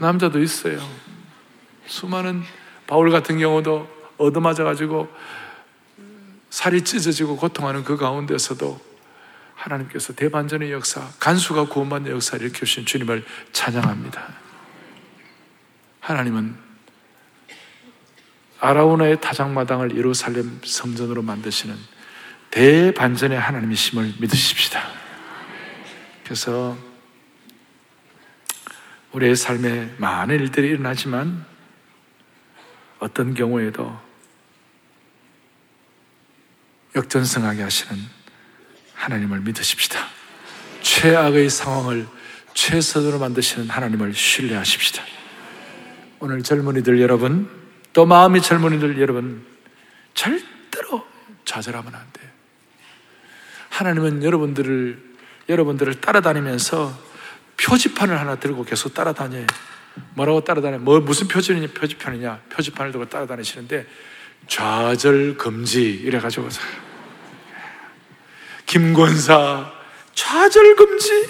남자도 0.00 0.40
있어요. 0.40 0.80
수많은 1.86 2.42
바울 2.86 3.10
같은 3.10 3.38
경우도 3.38 3.88
얻어맞아가지고 4.16 5.08
살이 6.48 6.82
찢어지고 6.82 7.36
고통하는 7.36 7.84
그 7.84 7.96
가운데서도 7.96 8.80
하나님께서 9.54 10.14
대반전의 10.14 10.72
역사, 10.72 11.06
간수가 11.20 11.68
구원받는 11.68 12.10
역사를 12.12 12.44
일으키신 12.44 12.86
주님을 12.86 13.24
찬양합니다. 13.52 14.26
하나님은 16.00 16.56
아라우나의 18.58 19.20
타작마당을 19.20 19.96
예루살렘 19.96 20.60
성전으로 20.64 21.22
만드시는 21.22 21.76
대반전의 22.50 23.38
하나님이심을 23.38 24.14
믿으십시다. 24.18 24.82
그래서 26.24 26.76
우리의 29.12 29.34
삶에 29.36 29.94
많은 29.98 30.38
일들이 30.38 30.68
일어나지만 30.68 31.44
어떤 33.00 33.34
경우에도 33.34 33.98
역전승하게 36.94 37.62
하시는 37.62 38.02
하나님을 38.94 39.40
믿으십시다. 39.40 40.06
최악의 40.82 41.50
상황을 41.50 42.06
최선으로 42.54 43.18
만드시는 43.18 43.68
하나님을 43.70 44.14
신뢰하십시다. 44.14 45.02
오늘 46.18 46.42
젊은이들 46.42 47.00
여러분, 47.00 47.48
또 47.92 48.06
마음이 48.06 48.42
젊은이들 48.42 49.00
여러분, 49.00 49.44
절대로 50.14 51.06
좌절하면 51.44 51.94
안 51.94 52.06
돼요. 52.12 52.28
하나님은 53.70 54.22
여러분들을, 54.22 55.14
여러분들을 55.48 56.00
따라다니면서 56.00 57.09
표지판을 57.64 58.18
하나 58.18 58.36
들고 58.36 58.64
계속 58.64 58.94
따라다녀요. 58.94 59.46
뭐라고 60.14 60.42
따라다녀? 60.42 60.78
뭐, 60.78 61.00
무슨 61.00 61.28
표지판이냐, 61.28 61.72
표지판이냐, 61.74 62.42
표지판을 62.50 62.92
들고 62.92 63.08
따라다니시는데, 63.08 63.86
좌절 64.46 65.36
금지, 65.36 65.82
이래 65.82 66.18
가지고, 66.18 66.48
김권사, 68.66 69.72
좌절 70.14 70.76
금지, 70.76 71.28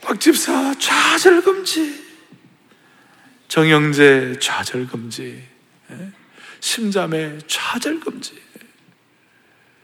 박집사, 0.00 0.74
좌절 0.78 1.42
금지, 1.42 2.06
정영재, 3.48 4.38
좌절 4.40 4.86
금지, 4.86 5.44
예? 5.90 6.12
심자매, 6.60 7.38
좌절 7.46 8.00
금지. 8.00 8.47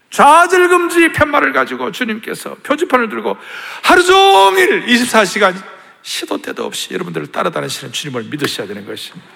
좌절 0.09 0.69
금지 0.69 1.11
편말을 1.11 1.51
가지고 1.53 1.91
주님께서 1.91 2.55
표지판을 2.63 3.09
들고 3.09 3.37
하루 3.83 4.03
종일 4.03 4.85
24시간 4.85 5.55
시도 6.01 6.37
때도 6.37 6.65
없이 6.65 6.93
여러분들을 6.93 7.27
따라다니시는 7.27 7.91
주님을 7.91 8.23
믿으셔야 8.25 8.67
되는 8.67 8.85
것입니다. 8.85 9.27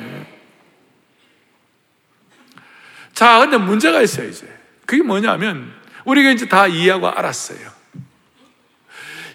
예. 0.00 0.26
자, 3.14 3.40
근데 3.40 3.56
문제가 3.56 4.00
있어요, 4.02 4.28
이제. 4.28 4.46
그게 4.86 5.02
뭐냐면, 5.02 5.72
우리가 6.04 6.30
이제 6.30 6.46
다 6.46 6.66
이해하고 6.66 7.08
알았어요. 7.08 7.78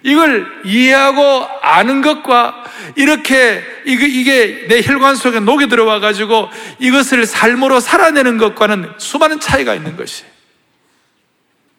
이걸 0.03 0.61
이해하고 0.65 1.47
아는 1.61 2.01
것과 2.01 2.63
이렇게 2.95 3.63
이게, 3.85 4.67
내 4.67 4.81
혈관 4.81 5.15
속에 5.15 5.39
녹여 5.39 5.67
들어와 5.67 5.99
가지고 5.99 6.49
이것을 6.79 7.25
삶으로 7.25 7.79
살아내는 7.79 8.37
것과는 8.37 8.93
수많은 8.97 9.39
차이가 9.39 9.73
있는 9.73 9.97
것이. 9.97 10.25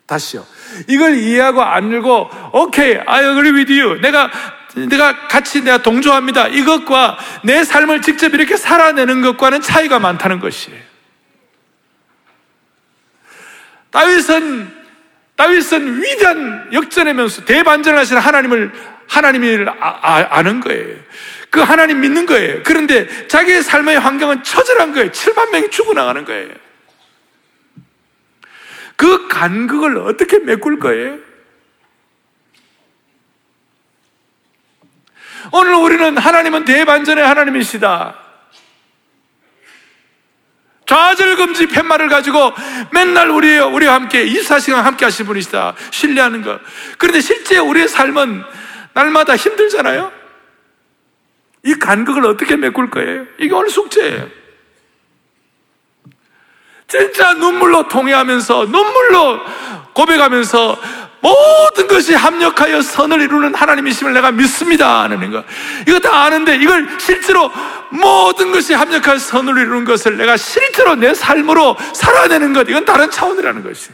다시요. 0.07 0.47
이걸 0.88 1.17
이해하고 1.17 1.62
안 1.62 1.93
읽고 1.93 2.31
오케이, 2.53 2.99
I 3.07 3.25
agree 3.25 3.53
with 3.53 3.73
you. 3.73 4.01
내가 4.01 4.31
내가 4.88 5.29
같이 5.29 5.62
내가 5.62 5.79
동조합니다. 5.79 6.49
이것과 6.49 7.19
내 7.45 7.64
삶을 7.64 8.03
직접 8.03 8.35
이렇게 8.35 8.57
살아내는 8.57 9.23
것과는 9.23 9.61
차이가 9.61 9.99
많다는 9.99 10.40
것이에요. 10.40 10.81
다윗은 13.90 14.85
다윗은 15.37 16.03
위대한 16.03 16.69
역전의 16.73 17.14
면수, 17.14 17.45
대반전하시는 17.45 18.21
하나님을 18.21 18.73
하나님을 19.09 19.69
아, 19.81 20.43
는 20.43 20.61
거예요. 20.61 20.97
그 21.51 21.61
하나님 21.61 22.01
믿는 22.01 22.27
거예요. 22.27 22.62
그런데 22.64 23.29
자기의 23.29 23.62
삶의 23.62 23.99
환경은 23.99 24.43
처절한 24.43 24.93
거예요. 24.93 25.11
7만 25.11 25.51
명이 25.51 25.71
죽어나가는 25.71 26.25
거예요. 26.25 26.49
그 28.97 29.29
간극을 29.29 29.99
어떻게 29.99 30.39
메꿀 30.39 30.79
거예요? 30.79 31.19
오늘 35.53 35.75
우리는 35.75 36.17
하나님은 36.17 36.65
대반전의 36.65 37.27
하나님이시다. 37.27 38.25
좌절금지 40.87 41.67
팻말을 41.69 42.09
가지고 42.09 42.53
맨날 42.93 43.31
우리, 43.31 43.59
우리와 43.59 43.95
함께 43.95 44.27
24시간 44.27 44.83
함께 44.83 45.05
하신 45.05 45.27
분이시다. 45.27 45.75
신뢰하는 45.91 46.43
것. 46.43 46.61
그런데 46.99 47.21
실제 47.21 47.59
우리의 47.59 47.89
삶은 47.89 48.43
날마다 48.93 49.37
힘들잖아요? 49.37 50.13
이 51.65 51.75
간극을 51.75 52.27
어떻게 52.27 52.57
메꿀 52.57 52.91
거예요? 52.91 53.27
이게 53.39 53.55
오늘 53.55 53.71
숙제예요. 53.71 54.44
진짜 56.95 57.35
눈물로 57.35 57.89
통해하면서 57.89 58.67
눈물로 58.67 59.41
고백하면서 59.95 60.81
모든 61.21 61.89
것이 61.89 62.15
합력하여 62.15 62.83
선을 62.83 63.21
이루는 63.23 63.55
하나님이심을 63.55 64.13
내가 64.13 64.31
믿습니다. 64.31 65.03
하는 65.03 65.33
거. 65.33 65.43
이거 65.89 65.99
다 65.99 66.25
아는데 66.25 66.55
이걸 66.57 66.87
실제로 67.01 67.51
모든 67.91 68.53
것이 68.53 68.75
합력하여 68.75 69.19
선을 69.19 69.59
이루는 69.59 69.85
것을 69.87 70.19
내가 70.19 70.37
실제로 70.37 70.95
내 70.95 71.15
삶으로 71.15 71.77
살아내는 71.95 72.53
것. 72.53 72.69
이건 72.69 72.85
다른 72.85 73.11
차원이라는 73.11 73.65
것이. 73.65 73.91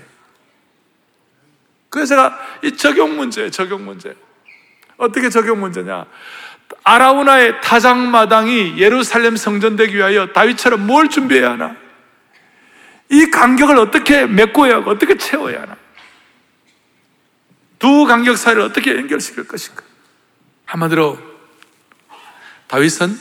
그래서 1.89 2.11
제가 2.11 2.39
이 2.63 2.77
적용 2.77 3.17
문제, 3.17 3.51
적용 3.51 3.87
문제. 3.87 4.15
어떻게 4.99 5.31
적용 5.31 5.61
문제냐? 5.61 6.05
아라우나의 6.85 7.63
타작마당이 7.63 8.75
예루살렘 8.77 9.37
성전되기 9.37 9.97
위하여 9.97 10.27
다윗처럼 10.33 10.87
뭘 10.87 11.09
준비해야 11.09 11.53
하나? 11.53 11.77
이 13.11 13.27
간격을 13.27 13.77
어떻게 13.77 14.25
메꿔야 14.25 14.77
하고 14.77 14.93
어떻게 14.93 15.17
채워야 15.17 15.63
하나? 15.63 15.77
두 17.79 18.05
간격 18.05 18.37
사이를 18.37 18.63
어떻게 18.63 18.95
연결시킬 18.95 19.49
것인가? 19.49 19.83
한마디로 20.65 21.19
다윗은 22.69 23.19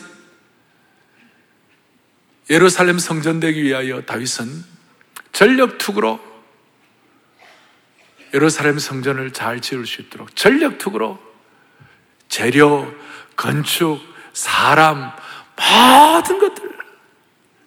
예루살렘 2.51 2.99
성전되기 2.99 3.63
위하여 3.63 4.01
다윗은 4.01 4.63
전력 5.31 5.79
투구로 5.79 6.19
예루살렘 8.33 8.77
성전을 8.77 9.31
잘 9.31 9.59
지을 9.59 9.87
수 9.87 10.01
있도록 10.01 10.35
전력 10.35 10.77
투구로 10.77 11.19
재료, 12.27 12.93
건축, 13.35 13.99
사람, 14.33 15.11
모든 15.55 16.37
것들, 16.37 16.77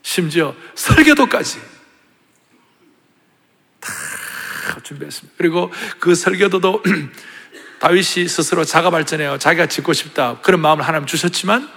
심지어 0.02 0.54
설계도까지 0.76 1.71
준비했습니다. 4.82 5.34
그리고 5.38 5.72
그 5.98 6.14
설교도도 6.14 6.82
다윗이 7.80 8.28
스스로 8.28 8.64
자가 8.64 8.90
발전해요. 8.90 9.38
자기가 9.38 9.66
짓고 9.66 9.92
싶다. 9.92 10.38
그런 10.40 10.60
마음을 10.60 10.86
하나님 10.86 11.06
주셨지만, 11.06 11.68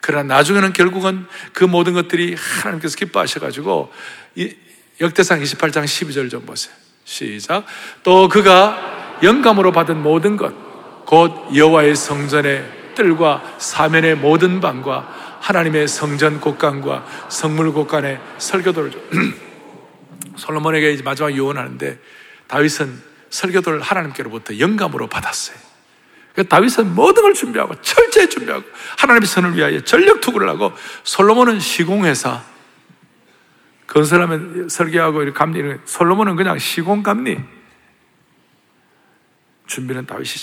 그러나 0.00 0.34
나중에는 0.34 0.72
결국은 0.72 1.26
그 1.52 1.64
모든 1.64 1.92
것들이 1.92 2.36
하나님께서 2.36 2.96
기뻐하셔가지고, 2.96 3.92
역대상 5.00 5.40
28장 5.40 5.84
12절 5.84 6.30
좀 6.30 6.46
보세요. 6.46 6.72
시작. 7.04 7.66
또 8.02 8.28
그가 8.28 9.18
영감으로 9.22 9.72
받은 9.72 10.02
모든 10.02 10.36
것, 10.36 10.54
곧 11.04 11.54
여호와의 11.54 11.96
성전의 11.96 12.92
뜰과 12.94 13.56
사면의 13.58 14.14
모든 14.14 14.60
방과 14.60 15.38
하나님의 15.40 15.88
성전 15.88 16.40
곳간과 16.40 17.04
성물 17.28 17.72
곳간의 17.72 18.20
설교도를 18.38 18.92
솔로몬에게 20.36 20.92
이제 20.92 21.02
마지막 21.02 21.32
유언하는데 21.32 21.98
다윗은 22.46 23.02
설교도를 23.30 23.80
하나님께로부터 23.80 24.58
영감으로 24.58 25.08
받았어요. 25.08 25.56
다윗은 26.48 26.94
모든 26.94 27.22
걸 27.22 27.34
준비하고 27.34 27.80
철저히 27.80 28.28
준비하고 28.28 28.64
하나님의 28.98 29.26
선을 29.26 29.56
위하여 29.56 29.80
전력 29.80 30.20
투구를 30.20 30.48
하고 30.48 30.72
솔로몬은 31.04 31.60
시공회사 31.60 32.42
건설하면 33.86 34.68
설계하고 34.68 35.22
이렇게 35.22 35.36
감리 35.36 35.78
솔로몬은 35.84 36.36
그냥 36.36 36.58
시공 36.58 37.02
감리 37.02 37.38
준비는 39.66 40.06
다윗이 40.06 40.34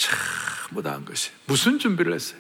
전부 0.70 0.82
다한 0.82 1.04
것이 1.06 1.32
무슨 1.46 1.78
준비를 1.78 2.14
했어요? 2.14 2.40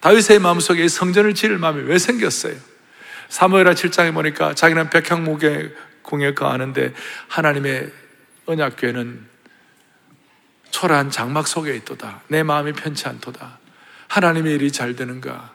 다윗의 0.00 0.38
마음속에 0.40 0.86
성전을 0.88 1.34
지을 1.34 1.58
마음이 1.58 1.82
왜 1.84 1.98
생겼어요? 1.98 2.56
사무엘하 3.28 3.74
7장에 3.74 4.14
보니까 4.14 4.54
자기는 4.54 4.90
백향목에 4.90 5.74
공에 6.02 6.34
거하는데 6.34 6.94
하나님의 7.28 7.92
언약궤는 8.46 9.26
초라한 10.70 11.10
장막 11.10 11.48
속에 11.48 11.74
있도다. 11.76 12.22
내 12.28 12.42
마음이 12.42 12.72
편치 12.72 13.08
않도다. 13.08 13.58
하나님의 14.08 14.54
일이 14.54 14.70
잘 14.70 14.94
되는가? 14.94 15.54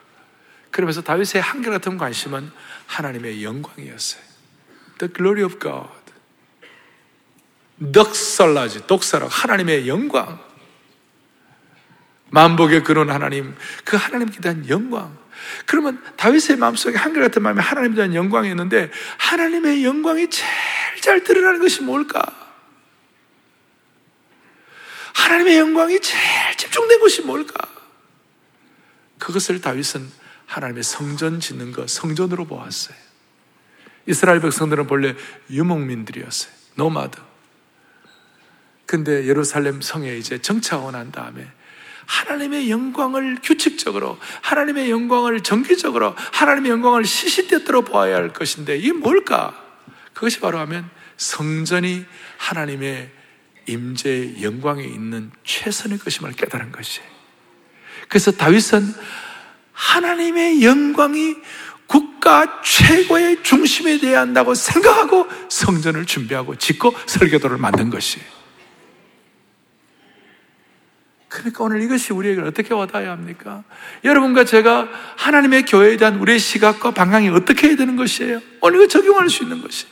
그러면서 0.70 1.02
다윗의 1.02 1.40
한결같은 1.42 1.98
관심은 1.98 2.50
하나님의 2.86 3.44
영광이었어요. 3.44 4.22
The 4.98 5.12
glory 5.12 5.44
of 5.44 5.58
God. 5.58 6.02
넉살라지, 7.76 8.86
독사라 8.86 9.28
하나님의 9.28 9.88
영광. 9.88 10.40
만복의 12.30 12.82
그런 12.82 13.10
하나님, 13.10 13.54
그 13.84 13.96
하나님께 13.96 14.40
대한 14.40 14.68
영광. 14.68 15.21
그러면 15.66 16.02
다윗의 16.16 16.56
마음속에 16.56 16.96
한결같은 16.96 17.42
마음에 17.42 17.60
하나님에 17.62 17.94
대한 17.94 18.14
영광이 18.14 18.48
있는데 18.50 18.90
하나님의 19.18 19.84
영광이 19.84 20.30
제일 20.30 20.50
잘 21.00 21.24
드러나는 21.24 21.60
것이 21.60 21.82
뭘까? 21.82 22.22
하나님의 25.14 25.58
영광이 25.58 26.00
제일 26.00 26.56
집중된 26.56 27.00
것이 27.00 27.22
뭘까? 27.22 27.68
그것을 29.18 29.60
다윗은 29.60 30.10
하나님의 30.46 30.82
성전 30.82 31.40
짓는 31.40 31.72
것, 31.72 31.88
성전으로 31.88 32.46
보았어요. 32.46 32.96
이스라엘 34.06 34.40
백성들은 34.40 34.86
본래 34.86 35.14
유목민들이었어요. 35.50 36.52
노마드. 36.74 37.20
근데 38.86 39.26
예루살렘 39.26 39.80
성에 39.80 40.16
이제 40.18 40.38
난 40.90 41.12
다음에 41.12 41.50
하나님의 42.06 42.70
영광을 42.70 43.38
규칙적으로, 43.42 44.18
하나님의 44.40 44.90
영광을 44.90 45.42
정기적으로, 45.42 46.14
하나님의 46.32 46.70
영광을 46.70 47.04
시시때때로 47.04 47.82
보아야 47.82 48.16
할 48.16 48.32
것인데 48.32 48.76
이게 48.76 48.92
뭘까? 48.92 49.54
그것이 50.12 50.40
바로 50.40 50.58
하면 50.60 50.88
성전이 51.16 52.04
하나님의 52.38 53.10
임재의 53.66 54.42
영광에 54.42 54.82
있는 54.84 55.30
최선의 55.44 55.98
것임을 55.98 56.32
깨달은 56.32 56.72
것이에요. 56.72 57.08
그래서 58.08 58.32
다윗은 58.32 58.94
하나님의 59.72 60.64
영광이 60.64 61.36
국가 61.86 62.62
최고의 62.62 63.42
중심에 63.42 63.98
되어야 63.98 64.20
한다고 64.20 64.54
생각하고 64.54 65.28
성전을 65.48 66.06
준비하고 66.06 66.56
짓고 66.56 66.94
설교도를 67.06 67.58
만든 67.58 67.90
것이에요. 67.90 68.41
그러니까 71.32 71.64
오늘 71.64 71.82
이것이 71.82 72.12
우리에게 72.12 72.42
어떻게 72.42 72.74
와닿아야 72.74 73.10
합니까? 73.10 73.64
여러분과 74.04 74.44
제가 74.44 74.88
하나님의 75.16 75.64
교회에 75.64 75.96
대한 75.96 76.16
우리의 76.18 76.38
시각과 76.38 76.90
방향이 76.90 77.30
어떻게 77.30 77.68
해야 77.68 77.76
되는 77.76 77.96
것이에요? 77.96 78.40
오늘 78.60 78.80
이거 78.80 78.88
적용할 78.88 79.30
수 79.30 79.42
있는 79.42 79.62
것이에요. 79.62 79.90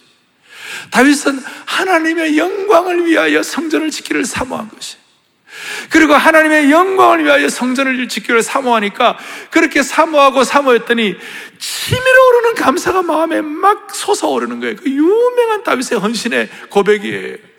다윗은 0.90 1.40
하나님의 1.64 2.36
영광을 2.36 3.06
위하여 3.06 3.42
성전을 3.42 3.90
짓기를 3.90 4.24
사모한 4.26 4.68
것이에요. 4.68 5.00
그리고 5.90 6.14
하나님의 6.14 6.70
영광을 6.70 7.24
위하여 7.24 7.48
성전을 7.48 8.06
짓기를 8.08 8.42
사모하니까 8.42 9.18
그렇게 9.50 9.82
사모하고 9.82 10.44
사모했더니 10.44 11.16
치밀어 11.58 12.28
오르는 12.28 12.54
감사가 12.54 13.02
마음에 13.02 13.40
막 13.40 13.94
솟아오르는 13.94 14.60
거예요. 14.60 14.76
그 14.76 14.90
유명한 14.90 15.64
다윗의 15.64 15.98
헌신의 15.98 16.48
고백이에요. 16.68 17.49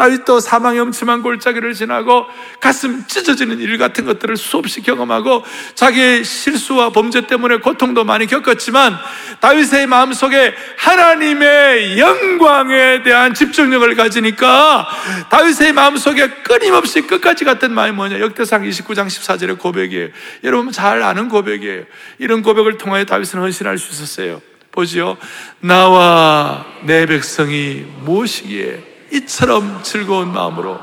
다윗도 0.00 0.40
사망의 0.40 0.80
엄침한 0.80 1.20
골짜기를 1.20 1.74
지나고 1.74 2.24
가슴 2.58 3.06
찢어지는 3.06 3.60
일 3.60 3.76
같은 3.76 4.06
것들을 4.06 4.34
수없이 4.38 4.80
경험하고 4.80 5.44
자기의 5.74 6.24
실수와 6.24 6.88
범죄 6.88 7.26
때문에 7.26 7.58
고통도 7.58 8.04
많이 8.04 8.26
겪었지만 8.26 8.96
다윗의 9.40 9.88
마음속에 9.88 10.54
하나님의 10.78 11.98
영광에 11.98 13.02
대한 13.02 13.34
집중력을 13.34 13.94
가지니까 13.94 14.88
다윗의 15.28 15.74
마음속에 15.74 16.28
끊임없이 16.44 17.02
끝까지 17.02 17.44
같은 17.44 17.74
마음이 17.74 17.92
뭐냐. 17.92 18.20
역대상 18.20 18.62
29장 18.62 19.06
14절의 19.06 19.58
고백이에요. 19.58 20.08
여러분 20.44 20.72
잘 20.72 21.02
아는 21.02 21.28
고백이에요. 21.28 21.82
이런 22.18 22.40
고백을 22.40 22.78
통하여 22.78 23.04
다윗은 23.04 23.38
헌신할 23.38 23.76
수 23.76 23.92
있었어요. 23.92 24.40
보지요. 24.72 25.18
나와 25.60 26.64
내 26.84 27.04
백성이 27.04 27.84
무엇이기에 28.00 28.89
이처럼 29.12 29.82
즐거운 29.82 30.32
마음으로 30.32 30.78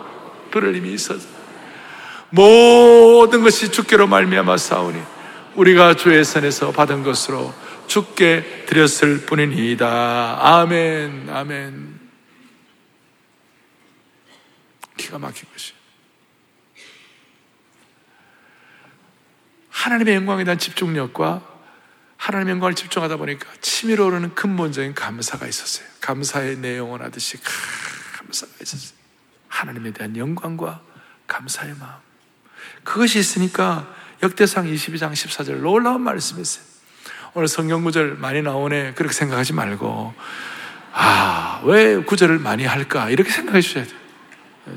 힘이 0.53 0.93
있어서 0.93 1.27
모든 2.31 3.43
것이 3.43 3.71
주께로 3.71 4.07
말미암아 4.07 4.57
싸우니 4.57 4.99
우리가 5.55 5.95
주의 5.95 6.23
선에서 6.23 6.71
받은 6.71 7.03
것으로 7.03 7.53
주께 7.87 8.65
드렸을 8.67 9.25
뿐이니이다. 9.25 10.39
아멘, 10.41 11.29
아멘. 11.29 11.99
기가 14.97 15.19
막힌 15.19 15.47
것이. 15.53 15.73
하나님의 19.69 20.15
영광에 20.15 20.43
대한 20.43 20.57
집중력과 20.57 21.41
하나님의 22.17 22.53
영광을 22.53 22.73
집중하다 22.73 23.17
보니까 23.17 23.47
치밀어 23.61 24.05
오르는 24.07 24.35
근본적인 24.35 24.95
감사가 24.95 25.47
있었어요. 25.47 25.87
감사의 26.01 26.57
내용을 26.57 27.03
하듯이 27.03 27.37
감사가 28.27 28.51
있었어요. 28.61 28.97
하나님에 29.47 29.91
대한 29.91 30.15
영광과 30.17 30.81
감사의 31.27 31.75
마음. 31.79 31.93
그것이 32.83 33.19
있으니까 33.19 33.93
역대상 34.21 34.65
22장 34.65 35.13
14절 35.13 35.61
놀라운 35.61 36.01
말씀이었어요. 36.01 36.65
오늘 37.33 37.47
성경 37.47 37.83
구절 37.83 38.15
많이 38.15 38.41
나오네. 38.41 38.93
그렇게 38.93 39.13
생각하지 39.13 39.53
말고, 39.53 40.13
아, 40.93 41.61
왜 41.65 41.97
구절을 41.97 42.39
많이 42.39 42.65
할까? 42.65 43.09
이렇게 43.09 43.29
생각해 43.29 43.61
주셔야 43.61 43.85
돼요. 43.85 43.97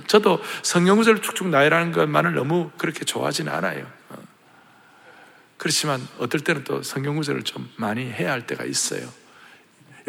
저도 0.07 0.43
성경 0.63 0.99
구절을 0.99 1.23
쭉쭉 1.23 1.49
나열하는 1.49 1.93
것만을 1.93 2.35
너무 2.35 2.71
그렇게 2.77 3.05
좋아하지는 3.05 3.53
않아요. 3.53 3.91
그렇지만 5.57 6.07
어떨 6.19 6.41
때는 6.41 6.65
또 6.65 6.83
성경 6.83 7.17
구절을 7.17 7.43
좀 7.43 7.71
많이 7.77 8.05
해야 8.11 8.33
할 8.33 8.47
때가 8.47 8.65
있어요. 8.65 9.09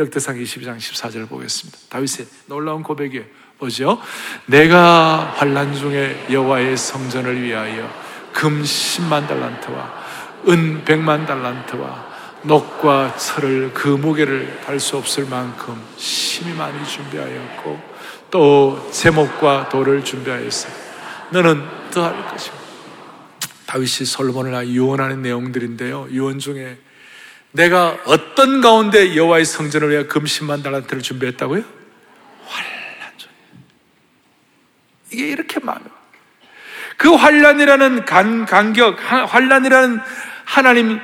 역대상 0.02 0.36
22장 0.38 0.78
14절을 0.78 1.30
보겠습니다. 1.30 1.78
다윗의 1.90 2.26
놀라운 2.48 2.82
고백이에요. 2.84 3.24
뭐죠? 3.60 4.02
내가 4.48 5.34
환란 5.36 5.76
중에 5.76 6.26
여호와의 6.32 6.76
성전을 6.76 7.42
위하여 7.42 7.88
금 8.34 8.64
10만 8.64 9.28
달란트와 9.28 10.02
은 10.50 10.84
100만 10.84 11.28
달란트와 11.28 12.12
녹과 12.44 13.16
철을 13.16 13.72
그 13.74 13.88
무게를 13.88 14.62
달 14.66 14.80
수 14.80 14.98
없을 14.98 15.26
만큼 15.26 15.80
심히 15.98 16.54
많이 16.56 16.84
준비하였고 16.84 17.80
또 18.32 18.90
제목과 18.92 19.70
돌을 19.70 20.04
준비하였어. 20.04 20.70
너는 21.30 21.64
더할 21.92 22.26
것이고 22.32 22.58
다윗이 23.68 24.06
솔로몬을 24.08 24.68
유언하는 24.70 25.22
내용들인데요. 25.22 26.08
유언 26.10 26.40
중에 26.40 26.80
내가 27.52 27.98
어떤 28.06 28.62
가운데 28.62 29.16
여호와의 29.16 29.46
성전을 29.46 29.90
위해 29.90 30.06
금 30.06 30.24
10만 30.24 30.64
달란트를 30.64 31.02
준비했다고요? 31.02 31.64
환란 32.46 33.12
중에. 33.18 33.32
이게 35.12 35.28
이렇게 35.28 35.60
많아. 35.60 35.82
그 36.98 37.14
환란이라는 37.14 38.06
간, 38.06 38.46
간격, 38.46 38.98
환란이라는 39.00 40.00
하나님, 40.46 41.00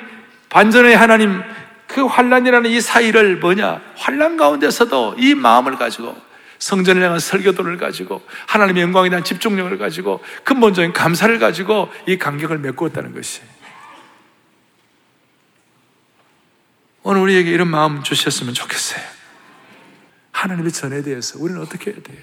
반전의 0.50 0.96
하나님, 0.96 1.42
그 1.88 2.06
환란이라는 2.06 2.70
이 2.70 2.80
사이를 2.82 3.38
뭐냐? 3.38 3.82
환란 3.96 4.38
가운데서도 4.38 5.16
이 5.18 5.34
마음을 5.34 5.78
가지고 5.78 6.16
성전을 6.60 7.04
향한 7.04 7.20
설교도를 7.20 7.78
가지고 7.78 8.22
하나님의 8.48 8.84
영광에 8.84 9.10
대한 9.10 9.24
집중력을 9.24 9.78
가지고 9.78 10.24
근본적인 10.44 10.94
감사를 10.94 11.38
가지고 11.40 11.92
이 12.06 12.18
간격을 12.18 12.60
메꾸었다는 12.60 13.14
것이. 13.14 13.42
오늘 17.10 17.22
우리에게 17.22 17.52
이런 17.52 17.70
마음 17.70 18.04
주셨으면 18.04 18.54
좋겠어요. 18.54 19.02
하나님의 20.34 20.74
전에 20.74 21.02
대해서 21.04 21.40
우리는 21.40 21.62
어떻게 21.62 21.92
해야 21.92 22.02
돼요? 22.04 22.20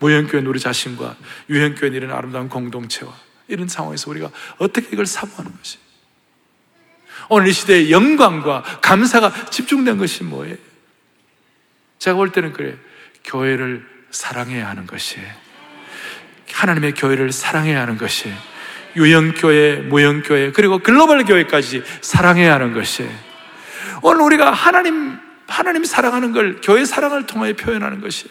모형교회 0.00 0.42
우리 0.44 0.58
자신과 0.58 1.16
유형교회 1.48 1.92
이런 1.94 2.10
아름다운 2.10 2.48
공동체와 2.48 3.14
이런 3.46 3.68
상황에서 3.68 4.10
우리가 4.10 4.32
어떻게 4.58 4.88
이걸 4.92 5.06
사모하는 5.06 5.56
것이? 5.56 5.78
오늘 7.28 7.46
이 7.46 7.52
시대의 7.52 7.92
영광과 7.92 8.64
감사가 8.82 9.50
집중된 9.50 9.98
것이 9.98 10.24
뭐예요? 10.24 10.56
제가 12.00 12.16
볼 12.16 12.32
때는 12.32 12.54
그래. 12.54 12.76
교회를 13.22 13.86
사랑해야 14.10 14.68
하는 14.68 14.88
것이 14.88 15.20
하나님의 16.50 16.94
교회를 16.94 17.30
사랑해야 17.30 17.82
하는 17.82 17.98
것이 17.98 18.32
유형교회, 18.96 19.76
무형교회, 19.76 20.50
그리고 20.50 20.80
글로벌 20.80 21.24
교회까지 21.24 21.84
사랑해야 22.00 22.54
하는 22.54 22.74
것이 22.74 23.08
오늘 24.04 24.20
우리가 24.20 24.50
하나님, 24.50 25.18
하나님 25.48 25.82
사랑하는 25.82 26.32
걸 26.32 26.58
교회 26.62 26.84
사랑을 26.84 27.24
통하여 27.24 27.54
표현하는 27.54 28.02
것이 28.02 28.26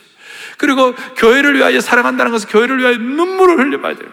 그리고 0.59 0.93
교회를 1.17 1.55
위하여 1.57 1.81
사랑한다는 1.81 2.31
것은 2.31 2.47
교회를 2.49 2.77
위하여 2.77 2.95
눈물을 2.97 3.57
흘려봐야 3.57 3.95
돼요. 3.95 4.07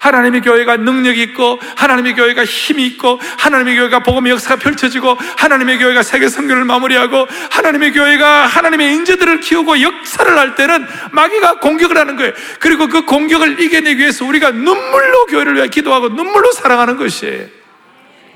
하나님의 0.00 0.42
교회가 0.42 0.76
능력이 0.76 1.22
있고 1.22 1.58
하나님의 1.76 2.14
교회가 2.14 2.44
힘이 2.44 2.84
있고 2.86 3.18
하나님의 3.38 3.76
교회가 3.76 4.00
복음의 4.00 4.32
역사가 4.32 4.56
펼쳐지고 4.56 5.16
하나님의 5.38 5.78
교회가 5.78 6.02
세계 6.02 6.28
선교를 6.28 6.66
마무리하고 6.66 7.26
하나님의 7.50 7.94
교회가 7.94 8.46
하나님의 8.46 8.92
인재들을 8.92 9.40
키우고 9.40 9.80
역사를 9.80 10.38
할 10.38 10.54
때는 10.54 10.86
마귀가 11.12 11.60
공격을 11.60 11.96
하는 11.96 12.16
거예요. 12.16 12.34
그리고 12.58 12.88
그 12.88 13.06
공격을 13.06 13.58
이겨내기 13.58 14.00
위해서 14.00 14.26
우리가 14.26 14.50
눈물로 14.50 15.26
교회를 15.30 15.56
위해 15.56 15.68
기도하고 15.68 16.10
눈물로 16.10 16.52
사랑하는 16.52 16.98
것이에요. 16.98 17.59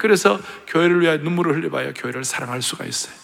그래서 0.05 0.39
교회를 0.67 1.01
위해 1.01 1.17
눈물을 1.17 1.57
흘려봐야 1.57 1.95
교회를 1.95 2.25
사랑할 2.25 2.61
수가 2.61 2.85
있어요. 2.85 3.15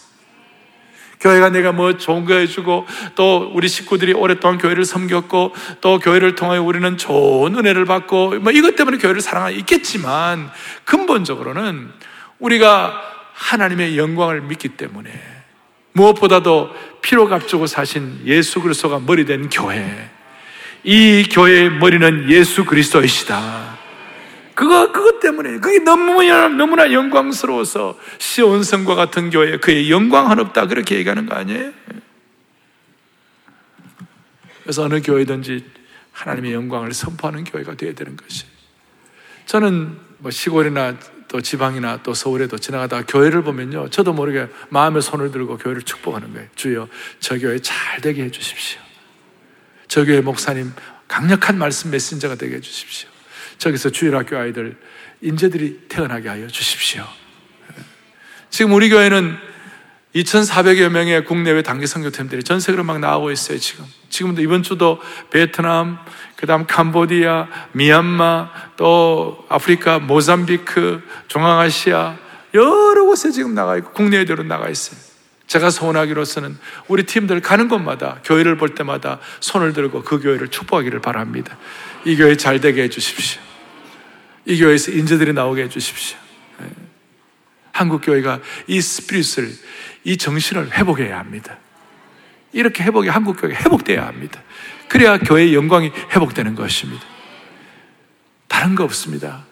교회가 1.19 1.51
내가 1.51 1.71
뭐 1.71 1.95
좋은 1.95 2.25
거 2.25 2.33
해주고 2.33 2.87
또 3.13 3.51
우리 3.53 3.67
식구들이 3.67 4.13
오랫동안 4.13 4.57
교회를 4.57 4.83
섬겼고 4.83 5.53
또 5.79 5.99
교회를 5.99 6.33
통하여 6.33 6.63
우리는 6.63 6.97
좋은 6.97 7.55
은혜를 7.55 7.85
받고 7.85 8.39
뭐 8.39 8.51
이것 8.51 8.75
때문에 8.75 8.97
교회를 8.97 9.21
사랑하 9.21 9.51
있겠지만 9.51 10.49
근본적으로는 10.83 11.91
우리가 12.39 12.99
하나님의 13.33 13.99
영광을 13.99 14.41
믿기 14.41 14.69
때문에 14.69 15.11
무엇보다도 15.91 16.71
피로 17.03 17.29
값주고 17.29 17.67
사신 17.67 18.21
예수 18.25 18.59
그리스도가 18.59 18.99
머리 19.05 19.25
된 19.25 19.49
교회 19.49 20.09
이 20.83 21.29
교회의 21.31 21.69
머리는 21.69 22.27
예수 22.31 22.65
그리스도이시다. 22.65 23.70
그거, 24.61 24.91
그것 24.91 25.19
때문에, 25.19 25.57
그게 25.57 25.79
너무나, 25.79 26.47
너무나 26.47 26.93
영광스러워서 26.93 27.97
시온성과 28.19 28.93
같은 28.93 29.31
교회, 29.31 29.57
그의 29.57 29.89
영광 29.89 30.29
한없다. 30.29 30.67
그렇게 30.67 30.97
얘기하는 30.97 31.25
거 31.25 31.33
아니에요? 31.33 31.71
그래서 34.61 34.83
어느 34.83 35.01
교회든지 35.01 35.65
하나님의 36.11 36.53
영광을 36.53 36.93
선포하는 36.93 37.43
교회가 37.43 37.73
되어야 37.73 37.95
되는 37.95 38.15
것이. 38.15 38.45
저는 39.47 39.97
뭐 40.19 40.29
시골이나 40.29 40.95
또 41.27 41.41
지방이나 41.41 42.03
또 42.03 42.13
서울에도 42.13 42.59
지나가다가 42.59 43.03
교회를 43.07 43.41
보면요. 43.41 43.89
저도 43.89 44.13
모르게 44.13 44.47
마음에 44.69 45.01
손을 45.01 45.31
들고 45.31 45.57
교회를 45.57 45.81
축복하는 45.81 46.33
거예요. 46.33 46.47
주여, 46.53 46.87
저 47.19 47.39
교회 47.39 47.57
잘 47.57 47.99
되게 47.99 48.25
해 48.25 48.29
주십시오. 48.29 48.79
저 49.87 50.05
교회 50.05 50.21
목사님 50.21 50.71
강력한 51.07 51.57
말씀 51.57 51.89
메신저가 51.89 52.35
되게 52.35 52.57
해 52.57 52.61
주십시오. 52.61 53.10
저기서 53.61 53.91
주일학교 53.91 54.37
아이들 54.37 54.75
인재들이 55.21 55.81
태어나게 55.87 56.29
하여 56.29 56.47
주십시오. 56.47 57.05
지금 58.49 58.73
우리 58.73 58.89
교회는 58.89 59.37
2,400여 60.15 60.89
명의 60.89 61.23
국내외 61.23 61.61
단기 61.61 61.85
선교팀들이 61.85 62.43
전 62.43 62.59
세계로 62.59 62.83
막 62.83 62.99
나오고 62.99 63.29
있어요, 63.29 63.59
지금. 63.59 63.85
지금도 64.09 64.41
이번 64.41 64.63
주도 64.63 64.99
베트남, 65.29 65.99
그 66.35 66.47
다음 66.47 66.65
캄보디아, 66.65 67.47
미얀마, 67.73 68.49
또 68.77 69.45
아프리카, 69.47 69.99
모잠비크, 69.99 71.03
중앙아시아, 71.27 72.17
여러 72.55 73.05
곳에 73.05 73.29
지금 73.29 73.53
나가 73.53 73.77
있고, 73.77 73.91
국내외대로 73.91 74.41
나가 74.41 74.69
있어요. 74.69 74.99
제가 75.45 75.69
소원하기로서는 75.69 76.57
우리 76.87 77.03
팀들 77.03 77.41
가는 77.41 77.67
곳마다, 77.67 78.21
교회를 78.23 78.57
볼 78.57 78.73
때마다 78.73 79.19
손을 79.39 79.73
들고 79.73 80.01
그 80.01 80.19
교회를 80.19 80.47
축복하기를 80.47 80.99
바랍니다. 80.99 81.57
이 82.05 82.15
교회 82.17 82.35
잘 82.35 82.59
되게 82.59 82.83
해 82.83 82.89
주십시오. 82.89 83.50
이 84.45 84.59
교회에서 84.59 84.91
인재들이 84.91 85.33
나오게 85.33 85.63
해주십시오. 85.63 86.17
예. 86.61 86.65
한국 87.71 88.01
교회가 88.01 88.39
이 88.67 88.81
스피릿을, 88.81 89.53
이 90.03 90.17
정신을 90.17 90.77
회복해야 90.77 91.19
합니다. 91.19 91.57
이렇게 92.51 92.83
회복이 92.83 93.07
한국 93.07 93.39
교회가 93.39 93.59
회복돼야 93.59 94.05
합니다. 94.07 94.41
그래야 94.87 95.17
교회의 95.17 95.55
영광이 95.55 95.89
회복되는 96.13 96.55
것입니다. 96.55 97.03
다른 98.47 98.75
거 98.75 98.83
없습니다. 98.83 99.45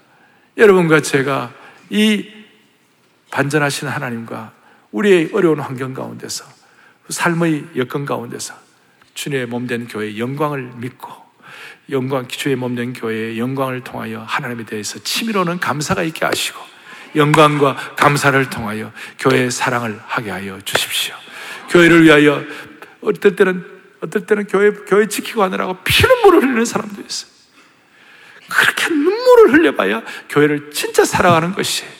여러분과 0.57 1.01
제가 1.01 1.53
이 1.89 2.27
반전하신 3.31 3.87
하나님과 3.87 4.53
우리의 4.91 5.29
어려운 5.33 5.59
환경 5.59 5.93
가운데서 5.93 6.45
삶의 7.09 7.69
여건 7.77 8.05
가운데서 8.05 8.53
주님의 9.13 9.45
몸 9.47 9.67
된 9.67 9.87
교회의 9.87 10.19
영광을 10.19 10.71
믿고 10.75 11.09
영광, 11.91 12.27
주의 12.27 12.55
몸된 12.55 12.93
교회의 12.93 13.39
영광을 13.39 13.83
통하여 13.83 14.21
하나님에 14.21 14.65
대해서 14.65 14.99
치밀어는 14.99 15.59
감사가 15.59 16.03
있게 16.03 16.25
하시고 16.25 16.59
영광과 17.15 17.75
감사를 17.95 18.49
통하여 18.49 18.91
교회의 19.17 19.51
사랑을 19.51 19.99
하게 20.05 20.29
하여 20.29 20.59
주십시오. 20.63 21.15
교회를 21.69 22.03
위하여 22.03 22.43
어떨 23.01 23.35
때는 23.35 23.65
어떨 24.01 24.25
때는 24.25 24.47
교회 24.47 24.71
교회 24.71 25.07
지키고 25.07 25.43
하느라고 25.43 25.77
피눈물을 25.83 26.43
흘리는 26.43 26.65
사람도 26.65 27.01
있어요. 27.01 27.31
그렇게 28.49 28.89
눈물을 28.89 29.53
흘려봐야 29.53 30.03
교회를 30.29 30.71
진짜 30.71 31.03
사랑하는 31.03 31.53
것이에요. 31.53 31.98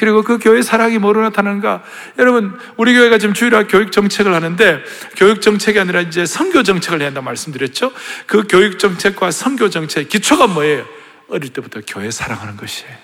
그리고 0.00 0.22
그 0.22 0.38
교회 0.38 0.62
사랑이 0.62 0.96
뭐로 0.96 1.20
나타나는가? 1.20 1.84
여러분, 2.18 2.58
우리 2.78 2.94
교회가 2.94 3.18
지금 3.18 3.34
주일학 3.34 3.68
교육 3.68 3.92
정책을 3.92 4.32
하는데 4.32 4.82
교육 5.14 5.42
정책이 5.42 5.78
아니라 5.78 6.00
이제 6.00 6.24
선교 6.24 6.62
정책을 6.62 7.00
해야 7.00 7.08
한다 7.08 7.20
말씀드렸죠? 7.20 7.92
그 8.24 8.44
교육 8.48 8.78
정책과 8.78 9.30
선교 9.30 9.68
정책 9.68 10.08
기초가 10.08 10.46
뭐예요? 10.46 10.86
어릴 11.28 11.52
때부터 11.52 11.82
교회 11.86 12.10
사랑하는 12.10 12.56
것이에요. 12.56 12.96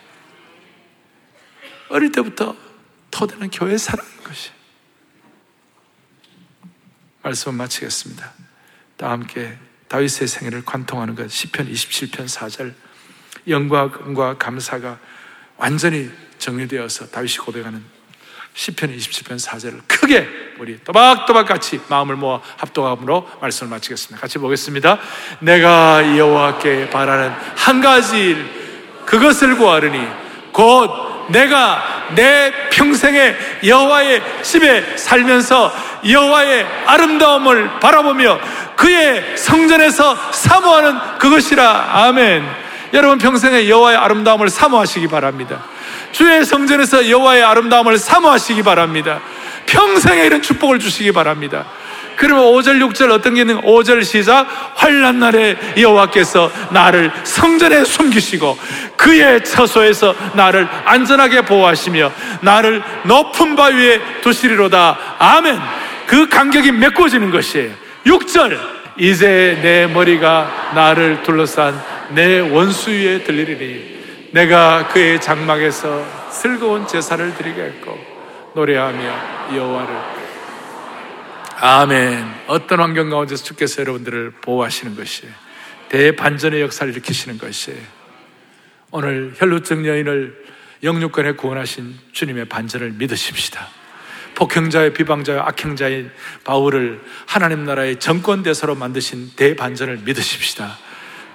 어릴 1.90 2.12
때부터 2.12 2.56
토대는 3.10 3.50
교회 3.50 3.76
사랑인 3.76 4.10
것이에요. 4.24 4.54
말씀을 7.20 7.58
마치겠습니다. 7.58 8.32
다 8.96 9.10
함께 9.10 9.58
다윗의 9.88 10.28
생애를 10.28 10.64
관통하는 10.64 11.14
것 11.14 11.26
10편 11.26 11.70
27편 11.70 12.26
4절 12.26 12.72
영광과 13.48 14.38
감사가 14.38 14.98
완전히 15.58 16.10
정리되어서 16.38 17.08
다윗이 17.08 17.36
고백하는 17.38 17.82
10편 18.56 18.96
27편 18.96 19.38
4절을 19.38 19.80
크게 19.86 20.26
우리 20.58 20.82
또박또박 20.82 21.46
같이 21.46 21.80
마음을 21.88 22.16
모아 22.16 22.40
합동함으로 22.56 23.28
말씀을 23.40 23.70
마치겠습니다. 23.70 24.20
같이 24.20 24.38
보겠습니다. 24.38 24.98
내가 25.40 26.16
여호와께 26.16 26.88
바라는 26.88 27.32
한 27.54 27.80
가지 27.82 28.16
일 28.16 28.46
그것을 29.04 29.56
구하르니 29.56 30.00
곧 30.52 30.90
내가 31.28 32.06
내 32.14 32.52
평생에 32.70 33.36
여호와의 33.64 34.22
집에 34.42 34.96
살면서 34.96 35.72
여호와의 36.08 36.66
아름다움을 36.86 37.80
바라보며 37.80 38.38
그의 38.76 39.36
성전에서 39.36 40.32
사모하는 40.32 41.18
그것이라 41.18 42.04
아멘. 42.04 42.44
여러분 42.94 43.18
평생에 43.18 43.68
여호와의 43.68 43.98
아름다움을 43.98 44.48
사모하시기 44.48 45.08
바랍니다. 45.08 45.64
주의 46.16 46.46
성전에서 46.46 47.10
여호와의 47.10 47.42
아름다움을 47.42 47.98
사모하시기 47.98 48.62
바랍니다. 48.62 49.20
평생에 49.66 50.24
이런 50.24 50.40
축복을 50.40 50.78
주시기 50.78 51.12
바랍니다. 51.12 51.66
그러면 52.16 52.46
5절, 52.46 52.80
6절 52.88 53.10
어떤 53.10 53.34
게 53.34 53.42
있는 53.42 53.60
5절 53.60 54.02
시작 54.02 54.46
환란 54.76 55.18
날에 55.18 55.58
여호와께서 55.78 56.50
나를 56.70 57.12
성전에 57.22 57.84
숨기시고 57.84 58.58
그의 58.96 59.44
처소에서 59.44 60.14
나를 60.32 60.66
안전하게 60.86 61.42
보호하시며 61.42 62.10
나를 62.40 62.82
높은 63.04 63.54
바 63.54 63.64
위에 63.64 64.00
두시리로다. 64.22 64.98
아멘. 65.18 65.60
그 66.06 66.30
간격이 66.30 66.72
메꿔지는 66.72 67.30
것이에요. 67.30 67.72
6절 68.06 68.58
이제 68.96 69.58
내 69.60 69.86
머리가 69.86 70.70
나를 70.74 71.22
둘러싼 71.24 71.78
내 72.08 72.40
원수 72.40 72.90
위에 72.90 73.22
들리리니 73.22 73.95
내가 74.36 74.86
그의 74.88 75.18
장막에서 75.18 76.30
슬거운 76.30 76.86
제사를 76.86 77.34
드리겠고 77.36 77.98
노래하며 78.54 79.56
여호와를 79.56 79.96
아멘. 81.58 82.22
어떤 82.46 82.80
환경 82.80 83.08
가운데서 83.08 83.42
주께서 83.42 83.80
여러분들을 83.80 84.32
보호하시는 84.42 84.94
것이에요. 84.94 85.32
대반전의 85.88 86.60
역사를 86.60 86.92
일으키시는 86.92 87.38
것이에요. 87.38 87.80
오늘 88.90 89.32
혈루증 89.38 89.86
여인을 89.86 90.44
영육권에 90.82 91.32
구원하신 91.32 91.94
주님의 92.12 92.44
반전을 92.50 92.90
믿으십시다. 92.90 93.68
폭행자의 94.34 94.92
비방자의 94.92 95.40
악행자인 95.40 96.10
바울을 96.44 97.00
하나님 97.24 97.64
나라의 97.64 98.00
정권 98.00 98.42
대사로 98.42 98.74
만드신 98.74 99.30
대반전을 99.34 100.00
믿으십시다. 100.04 100.76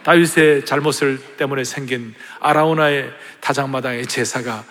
다윗의 0.04 0.66
잘못을 0.66 1.20
때문에 1.38 1.64
생긴 1.64 2.14
아라우나의 2.40 3.12
타작마당의 3.40 4.08
제사가 4.08 4.64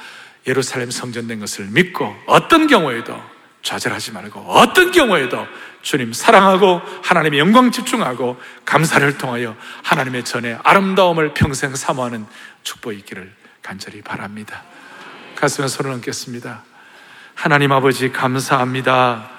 예루살렘 0.46 0.90
성전된 0.90 1.40
것을 1.40 1.66
믿고 1.66 2.14
어떤 2.26 2.66
경우에도 2.66 3.20
좌절하지 3.62 4.12
말고 4.12 4.40
어떤 4.40 4.90
경우에도 4.90 5.46
주님 5.82 6.12
사랑하고 6.12 6.80
하나님의 7.02 7.38
영광 7.38 7.70
집중하고 7.70 8.40
감사를 8.64 9.18
통하여 9.18 9.56
하나님의 9.82 10.24
전에 10.24 10.58
아름다움을 10.62 11.34
평생 11.34 11.74
사모하는 11.74 12.26
축복이 12.62 12.98
있기를 12.98 13.32
간절히 13.62 14.02
바랍니다. 14.02 14.62
가슴에 15.36 15.68
손을 15.68 15.92
얹겠습니다. 15.92 16.64
하나님 17.34 17.72
아버지 17.72 18.12
감사합니다. 18.12 19.30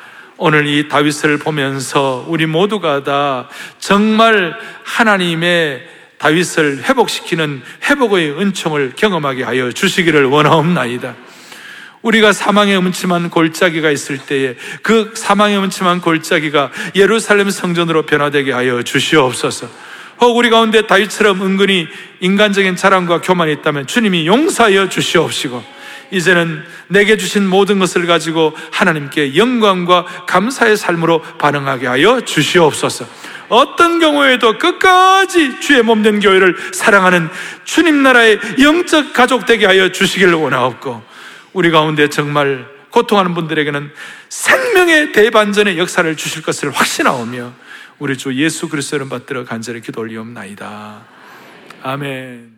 오늘 0.43 0.65
이 0.65 0.87
다윗을 0.87 1.37
보면서 1.37 2.25
우리 2.27 2.47
모두가 2.47 3.03
다 3.03 3.47
정말 3.77 4.57
하나님의 4.83 5.87
다윗을 6.17 6.81
회복시키는 6.83 7.61
회복의 7.83 8.39
은총을 8.39 8.93
경험하게 8.95 9.43
하여 9.43 9.71
주시기를 9.71 10.25
원하옵나이다. 10.25 11.13
우리가 12.01 12.33
사망의 12.33 12.75
음침한 12.75 13.29
골짜기가 13.29 13.91
있을 13.91 14.17
때에 14.17 14.55
그 14.81 15.13
사망의 15.15 15.59
음침한 15.59 16.01
골짜기가 16.01 16.71
예루살렘 16.95 17.51
성전으로 17.51 18.07
변화되게 18.07 18.51
하여 18.51 18.81
주시옵소서. 18.81 19.67
혹 20.21 20.35
우리 20.35 20.49
가운데 20.49 20.87
다윗처럼 20.87 21.43
은근히 21.43 21.87
인간적인 22.19 22.77
자랑과 22.77 23.21
교만이 23.21 23.53
있다면 23.53 23.85
주님이 23.85 24.25
용서하여 24.25 24.89
주시옵시고 24.89 25.80
이제는 26.12 26.64
내게 26.88 27.18
주신 27.18 27.47
모든 27.47 27.80
것을 27.80 28.05
가지고 28.05 28.55
하나님께 28.72 29.36
영광과 29.36 30.05
감사의 30.28 30.78
삶으로 30.78 31.22
반응하게 31.39 31.88
하여 31.88 32.22
주시옵소서. 32.22 33.05
어떤 33.49 33.99
경우에도 33.99 34.57
끝까지 34.57 35.59
주의 35.59 35.82
몸된 35.82 36.20
교회를 36.20 36.55
사랑하는 36.74 37.30
주님 37.66 38.03
나라의 38.03 38.39
영적 38.62 39.14
가족 39.14 39.45
되게 39.45 39.66
하여 39.66 39.91
주시기를 39.91 40.34
원하옵고 40.34 41.03
우리 41.53 41.70
가운데 41.70 42.09
정말 42.09 42.66
고통하는 42.91 43.34
분들에게는 43.34 43.91
생명의 44.30 45.12
대반전의 45.12 45.78
역사를 45.78 46.16
주실 46.16 46.43
것을 46.43 46.72
확신하오며 46.72 47.53
우리 47.99 48.18
주 48.18 48.34
예수 48.36 48.70
그리스도를 48.70 49.09
받들어 49.09 49.45
간절히 49.45 49.82
기도 49.82 50.01
올리옵나이다. 50.01 51.01
아멘. 51.84 52.51